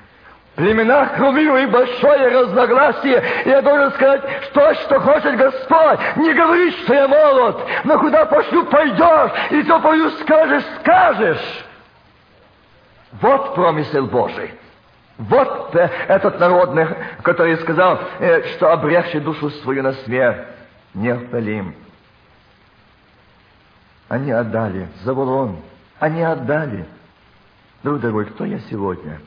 [0.52, 3.22] В племенах хрумимых большое разногласие.
[3.44, 5.98] И я должен сказать, что, что хочет Господь.
[6.16, 11.64] Не говори, что я молод, но куда пошлю, пойдешь, и то пою скажешь, скажешь.
[13.20, 14.52] Вот промысел Божий.
[15.18, 16.86] Вот э, этот народный,
[17.22, 20.46] который сказал, э, что обрекший душу свою на смерть
[20.94, 21.74] Нефталим.
[24.08, 25.56] Они отдали, Заволон,
[25.98, 26.86] они отдали.
[27.82, 29.20] Друг дорогой, кто я сегодня?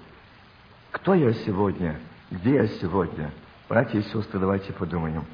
[0.92, 2.00] Кто я сегодня?
[2.32, 3.32] Где я сегодня?
[3.68, 5.26] Братья и сестры, давайте подумаем.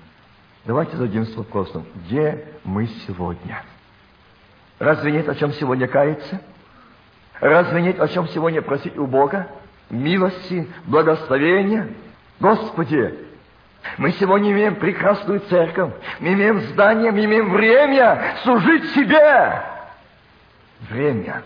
[0.66, 3.64] Давайте зададимся вопросом, где мы сегодня?
[4.80, 6.42] Разве нет о чем сегодня каяться?
[7.40, 9.48] Разве нет о чем сегодня просить у Бога?
[9.90, 11.90] Милости, благословения?
[12.40, 13.16] Господи,
[13.98, 19.64] мы сегодня имеем прекрасную церковь, мы имеем здание, мы имеем время служить себе.
[20.90, 21.44] Время.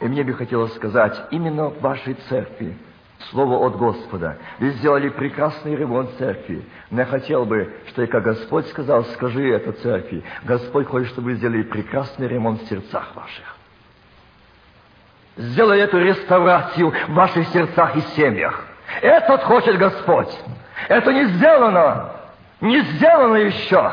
[0.00, 2.76] И мне бы хотелось сказать, именно в вашей церкви,
[3.30, 6.64] слово от Господа, вы сделали прекрасный ремонт церкви.
[6.90, 10.24] Но я хотел бы, что и как Господь сказал, скажи это церкви.
[10.44, 13.56] Господь хочет, чтобы вы сделали прекрасный ремонт в сердцах ваших.
[15.36, 18.64] Сделай эту реставрацию в ваших сердцах и семьях.
[19.00, 20.30] Это хочет Господь.
[20.88, 22.10] Это не сделано.
[22.60, 23.92] Не сделано еще.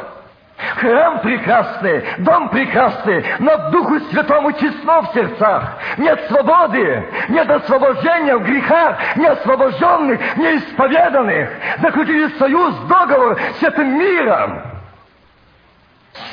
[0.75, 5.77] Храм прекрасный, дом прекрасный, но Духу Святому число в сердцах.
[5.97, 11.49] Нет свободы, нет освобождения в грехах, не освобожденных, не исповеданных.
[11.81, 14.61] Заключили союз, договор с этим миром.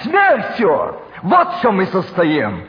[0.03, 0.97] Смертью.
[1.23, 2.65] Вот в чем мы состоим.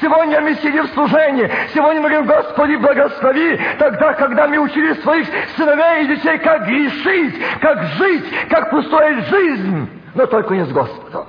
[0.00, 1.50] Сегодня мы сидим в служении.
[1.74, 3.60] Сегодня мы говорим, Господи, благослови.
[3.78, 9.88] Тогда, когда мы учили своих сыновей и детей, как грешить, как жить, как устроить жизнь.
[10.14, 11.26] Но только не с Господом.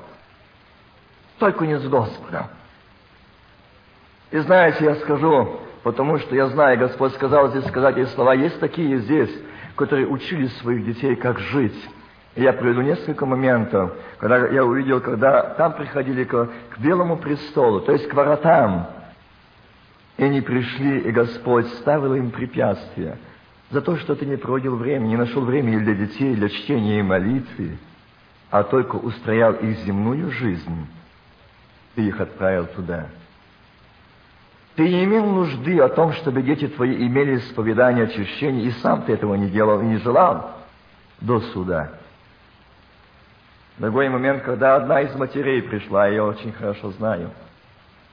[1.40, 2.48] Только не с Господом.
[4.32, 8.34] И знаете, я скажу, потому что я знаю, Господь сказал здесь сказать эти слова.
[8.34, 9.32] Есть такие здесь,
[9.76, 11.78] которые учили своих детей, как жить.
[12.38, 17.92] Я приведу несколько моментов, когда я увидел, когда там приходили к, к Белому престолу, то
[17.92, 18.86] есть к воротам,
[20.18, 23.18] и они пришли, и Господь ставил им препятствия
[23.72, 27.04] за то, что ты не проводил время, не нашел времени для детей, для чтения и
[27.04, 27.80] молитвы,
[28.52, 30.88] а только устроял их земную жизнь,
[31.96, 33.08] ты их отправил туда.
[34.76, 39.14] Ты не имел нужды о том, чтобы дети твои имели исповедание очищения, и сам ты
[39.14, 40.52] этого не делал и не желал
[41.20, 41.94] до суда.
[43.78, 47.32] Другой момент, когда одна из матерей пришла, я ее очень хорошо знаю.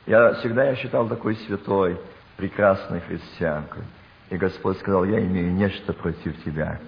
[0.06, 1.98] Я всегда я считал такой святой,
[2.36, 3.82] прекрасной христианкой.
[4.28, 6.80] И Господь сказал, я имею нечто против тебя.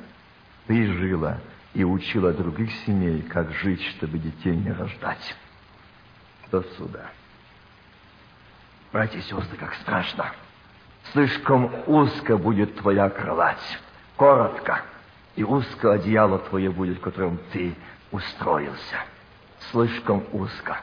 [0.67, 1.39] Ты жила
[1.73, 5.37] и учила других семей, как жить, чтобы детей не рождать.
[6.51, 7.07] До суда.
[8.93, 10.33] Братья и сестры, как страшно.
[11.13, 13.79] Слишком узко будет твоя кровать.
[14.17, 14.83] Коротко.
[15.35, 17.75] И узко одеяло твое будет, в котором ты
[18.17, 18.97] устроился.
[19.71, 20.81] Слишком узко.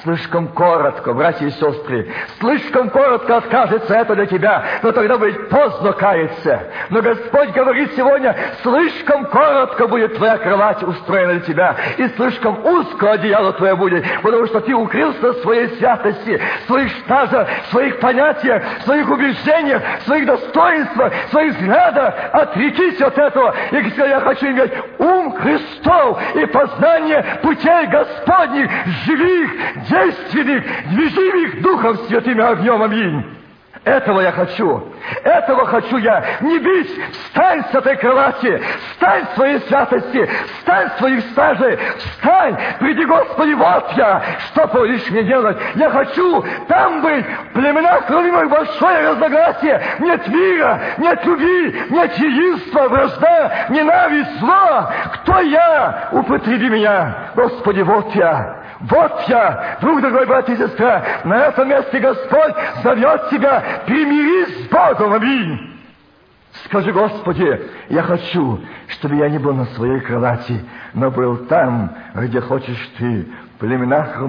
[0.00, 5.92] Слишком коротко, братья и сестры, слишком коротко откажется это для тебя, но тогда будет поздно
[5.92, 6.62] каяться.
[6.90, 13.12] Но Господь говорит сегодня, слишком коротко будет твоя кровать устроена для тебя, и слишком узко
[13.12, 18.00] одеяло твое будет, потому что ты укрылся в своей святости, в своих стажах, в своих
[18.00, 22.14] понятиях, в своих убеждениях, в своих достоинствах, в своих взглядах.
[22.32, 28.70] Отрекись от этого и сказать, я хочу иметь ум Христов и познание путей Господних,
[29.06, 29.50] живых,
[29.88, 32.82] действенных, движимых Духом Святым огнем.
[32.82, 33.24] Аминь.
[33.84, 34.80] Этого я хочу.
[35.24, 36.22] Этого хочу я.
[36.40, 37.00] Не бить.
[37.10, 38.62] Встань с этой кровати.
[38.92, 40.30] Встань в своей святости.
[40.58, 41.78] Встань в своих стажей.
[41.98, 42.56] Встань.
[42.78, 44.22] Приди, Господи, вот я.
[44.46, 45.58] Что повелишь мне делать?
[45.74, 47.26] Я хочу там быть.
[47.26, 49.82] В племенах любимых большое разногласие.
[49.98, 54.92] Нет мира, нет любви, нет единства, вражда, ненависть, зло.
[55.14, 56.08] Кто я?
[56.12, 57.32] Употреби меня.
[57.34, 58.61] Господи, вот я.
[58.82, 64.68] Вот я, друг дорогой брат и сестра, на этом месте Господь зовет тебя, примирись с
[64.68, 65.72] Богом, аминь.
[66.64, 70.60] Скажи, Господи, я хочу, чтобы я не был на своей кровати,
[70.94, 74.20] но был там, где хочешь Ты, в племенах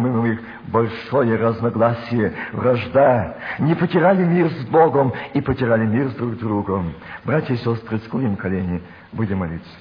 [0.67, 3.35] большое разногласие, вражда.
[3.59, 6.93] Не потеряли мир с Богом и потеряли мир с друг другом.
[7.25, 8.81] Братья и сестры, склоним колени,
[9.11, 9.71] будем молиться.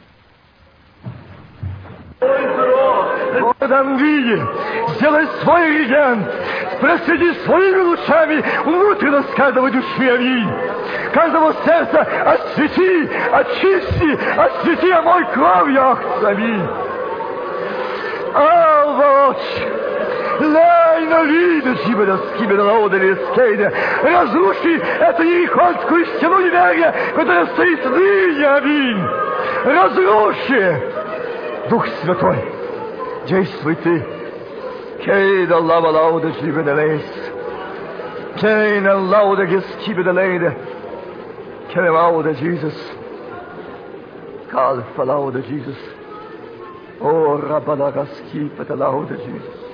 [3.63, 4.45] Виде
[4.97, 6.27] сделай свой регент,
[6.81, 10.51] проследи своими лучами внутренность каждого души, аминь.
[11.13, 15.97] каждого сердца освети, очисти, освети, мой кровью,
[16.27, 16.69] аминь.
[18.35, 19.37] Алвоч,
[20.41, 29.07] Лейна вида Сибеда, Скибеда, Лаода, Лескейда, разруши эту ерихонскую стену неверия, которая стоит ныне, аминь.
[29.65, 30.83] Разруши,
[31.69, 32.62] Дух Святой,
[33.28, 34.06] действуй ты.
[35.04, 37.06] Кейда лава лауда Сибеда Лейс,
[38.40, 40.56] Кейна лауда Гескибеда Лейда,
[41.74, 42.76] Келемауda Jesus,
[44.50, 45.78] Kalfa lauda Jesus,
[47.00, 49.68] O Rabbalagaski lauda Jesus.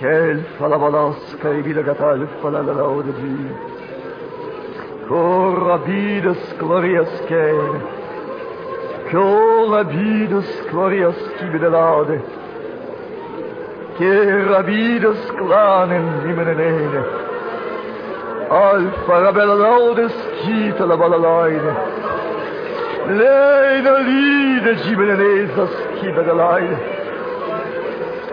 [0.00, 3.80] Kel falabalaska i vida gatal falalauda Jesus.
[5.08, 7.82] Cor abidas glorias ken.
[9.14, 12.20] Cor abidas glorias kibida laude.
[13.98, 17.02] Ker abidas klanen nimenene.
[18.50, 20.12] Alfa rabella laudes
[20.42, 21.72] kita la balalaide.
[23.18, 27.00] Leina lide gibelenezas kibida laide.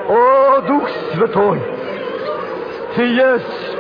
[0.10, 1.62] О, Дух Святой,
[2.95, 3.78] Ты есть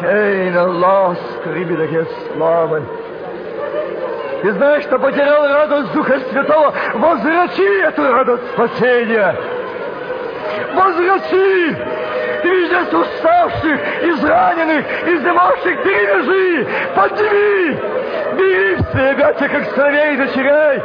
[0.00, 2.82] Кейна ласка, рибидаге славы.
[4.45, 9.35] Ты знаешь, что потерял радость Духа Святого, возврати эту радость спасения.
[10.75, 11.75] Возврати!
[12.43, 17.79] Ты видишь уставших, израненных, изнемогших, перевяжи, подними,
[18.37, 20.83] бери себя, как сыновей и дочерей.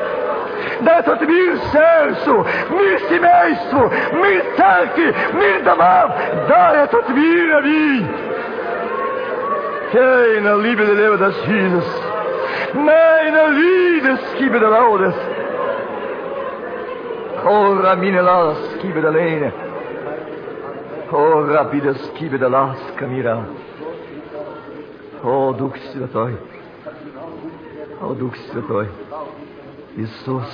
[0.80, 3.92] Дай этот мир сердцу, мир семейству,
[4.22, 6.14] мир церкви, мир домам.
[6.48, 8.08] Дай этот мир, аминь.
[9.92, 12.09] Keine Liebe der Leben des
[12.70, 12.74] Jesus.
[12.74, 15.14] Meine Liebe schiebe der Laudes.
[17.44, 19.52] Ora mine las schiebe der Lene.
[21.10, 23.46] Ora bide schiebe der Laska mira.
[25.22, 26.36] О, Дух Святой.
[28.00, 28.88] О, Дух Святой.
[29.96, 30.46] Иисус,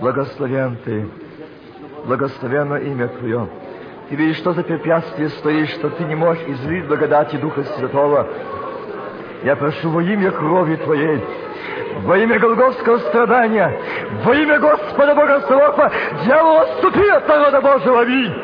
[0.00, 1.08] благословен Ты,
[2.04, 3.48] благословенно имя Твое.
[4.08, 8.28] Ты видишь, что за препятствие стоишь, что ты не можешь излить благодати Духа Святого.
[9.44, 11.22] Я прошу во имя крови Твоей,
[12.02, 13.80] во имя Голгофского страдания,
[14.24, 15.92] во имя Господа Бога Саваофа,
[16.24, 18.34] дьявол, отступи от народа Божьего, аминь.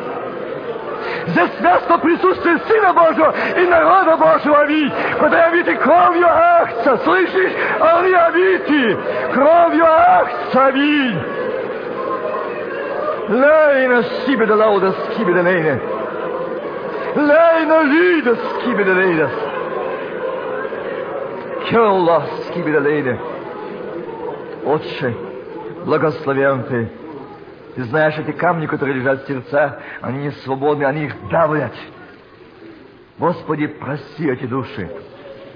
[1.26, 4.92] Здесь место присутствия Сына Божьего и народа Божьего, аминь.
[5.18, 7.52] Куда обиты кровью ахца, слышишь?
[7.80, 8.98] Они обиты
[9.32, 11.18] кровью ахца, аминь.
[13.28, 15.80] Лейна скибеда лауда скибеда лейна.
[17.14, 19.30] Лейна лида скибеда лейна.
[21.72, 23.18] Келла скибеда лейна.
[24.66, 25.16] Отче,
[25.86, 26.90] благословен Ты.
[27.74, 31.72] Ты знаешь, эти камни, которые лежат в сердца, они не свободны, они их давят.
[33.18, 34.86] Господи, прости эти души.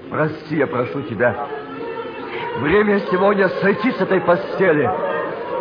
[0.09, 1.35] Прости, я прошу Тебя.
[2.61, 4.89] Время сегодня сойти с этой постели,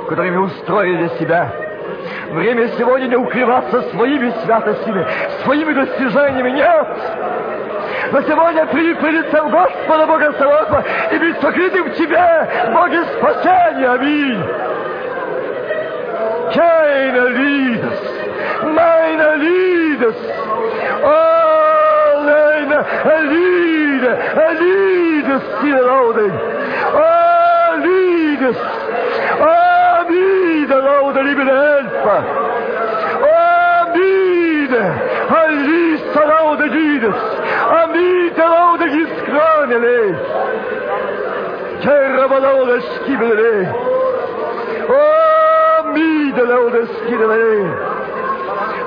[0.09, 1.55] которую мы устроили для себя.
[2.31, 5.07] Время сегодня не укрываться своими святостями,
[5.45, 6.51] своими достижениями.
[6.53, 7.46] Нет!
[8.17, 13.89] Но сегодня приди перед лицем Господа Бога Саваофа и быть сокрытым в Тебе, Боге спасения.
[13.91, 14.43] Аминь.
[16.55, 17.99] Keine Liedes,
[18.75, 20.17] meine Liedes,
[21.05, 22.85] oh, meine
[23.29, 24.19] Liede,
[24.61, 26.33] Liedes, die Lauden,
[26.95, 28.57] oh, Liedes,
[29.43, 32.25] oh, Liede, Laude, liebe Helfer,
[33.21, 34.95] oh, Liede,
[35.29, 37.36] Lies, Laude,
[37.67, 40.17] Liedes, Amite, Laude, Giskranele,
[41.83, 43.75] Terra, Laude, Skibele,
[44.89, 47.97] oh, Мида, Laude, Skibele,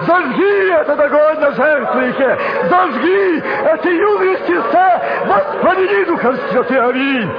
[0.08, 2.38] Зажги этот огонь на жертвеннике!
[2.70, 5.02] Зажги эти юные сердца!
[5.28, 6.90] Воспламени Духом Святым!
[6.90, 7.30] Аминь!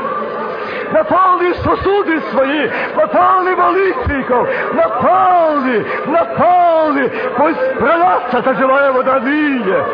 [0.93, 9.85] Наполни сосуды свои, наполни молитвенников, наполни, наполни, пусть пролятся эта живая вода ныне,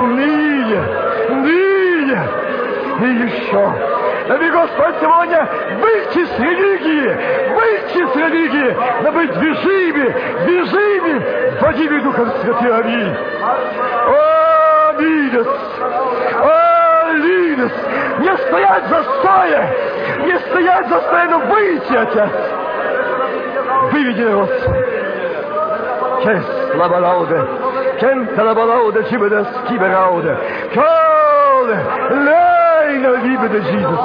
[0.00, 0.82] ныне,
[1.30, 2.22] ныне
[3.00, 3.72] и еще.
[4.28, 5.48] Дами Господь сегодня
[5.80, 7.08] выйти с религии,
[7.54, 8.76] выйти с религии,
[9.10, 10.14] быть движими,
[10.46, 12.72] движими Владимир Духом Святым.
[12.72, 13.16] Аминь.
[14.06, 15.46] О, Аминь.
[16.40, 17.72] О, Линус,
[18.20, 19.70] не стоять за стоя,
[20.24, 22.30] не стоять за стоя, но выйти, Отец.
[23.92, 24.50] Выведи народ.
[28.04, 30.36] senza la parole ci vede schiveraude.
[30.74, 31.76] Cole,
[32.22, 33.98] lei la de Jesus.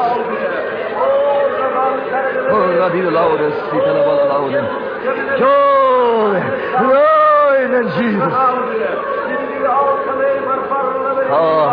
[2.49, 4.69] Oh, la vida laude, si te la bala laude.
[5.37, 6.43] Cole,
[6.91, 8.33] lei la Jesus.
[11.31, 11.69] Oh,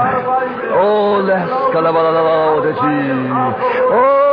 [0.81, 3.55] oh, la scala bala laude, Jesus.
[3.89, 4.26] Oh,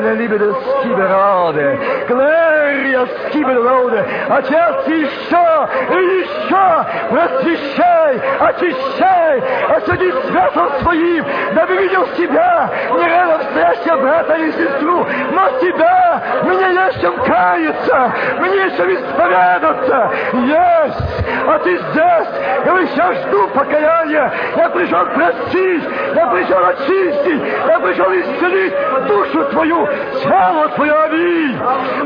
[0.00, 1.78] ne libere schibерade.
[2.08, 4.04] Глория скиберode.
[4.28, 5.44] Отец еще
[5.88, 9.42] еще просвещай, очищай,
[9.76, 11.24] осуди светом своим,
[11.54, 18.12] дабы видел себя, не рядом стоящего брата или сестру, но тебя, мне есть чем каяться,
[18.38, 20.10] мне есть чем исповедаться.
[20.32, 21.24] Есть!
[21.54, 22.28] А ты здесь,
[22.66, 24.32] я еще жду покаяния.
[24.56, 28.74] Я пришел простить, я пришел очистить, я пришел исцелить
[29.06, 29.86] душу твою,
[30.20, 30.92] тело твое.
[30.92, 31.56] Аминь!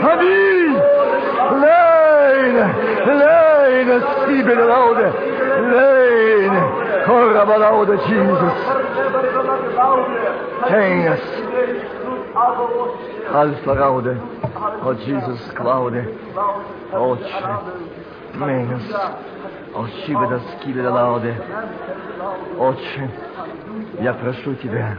[0.05, 0.79] Аминь!
[1.63, 2.57] Лейн!
[3.07, 4.03] Лейн!
[4.25, 5.13] Стибель лауде!
[5.59, 8.57] Lane, Korabalaude, Jesus.
[10.69, 11.25] Hang us.
[13.33, 14.17] Alpha Raude,
[14.85, 16.05] oh Jesus, Claude,
[18.39, 18.83] menos.
[19.73, 21.35] Oscive da schile da lode.
[22.57, 23.11] Oce,
[24.01, 24.97] ja prosciuti ver.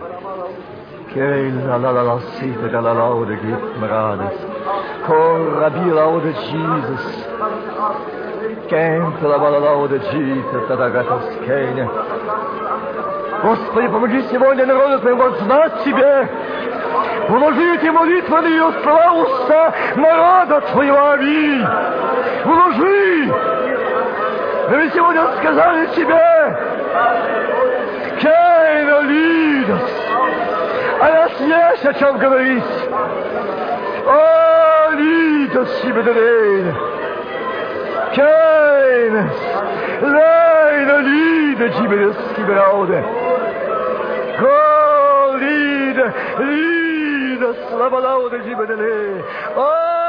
[1.08, 4.36] Che la la la la sete da la lode gibt mir alles.
[5.06, 7.28] Cor rabi laude Jesus.
[8.68, 11.90] Kent la la la laude Jesus, da da gatas kene.
[13.42, 16.28] Господи, помоги сегодня народу Твоему знать Тебе,
[17.30, 21.64] Вложи эти молитвенные слова уста народа Твоего, аминь.
[22.44, 23.34] Вложи.
[24.70, 26.58] Мы сегодня сказали тебе,
[28.20, 29.82] Кейна Лидос.
[31.02, 32.64] А нас есть о чем говорить.
[34.08, 36.76] О, Лидос Сибедерейн.
[38.14, 39.32] Кейнес.
[40.02, 42.16] Лейна Лида Сибедес
[44.40, 44.46] Сиберауде.
[44.46, 49.24] О, Лида, Лида, слава лауде Сибедерейн.
[49.56, 50.09] О,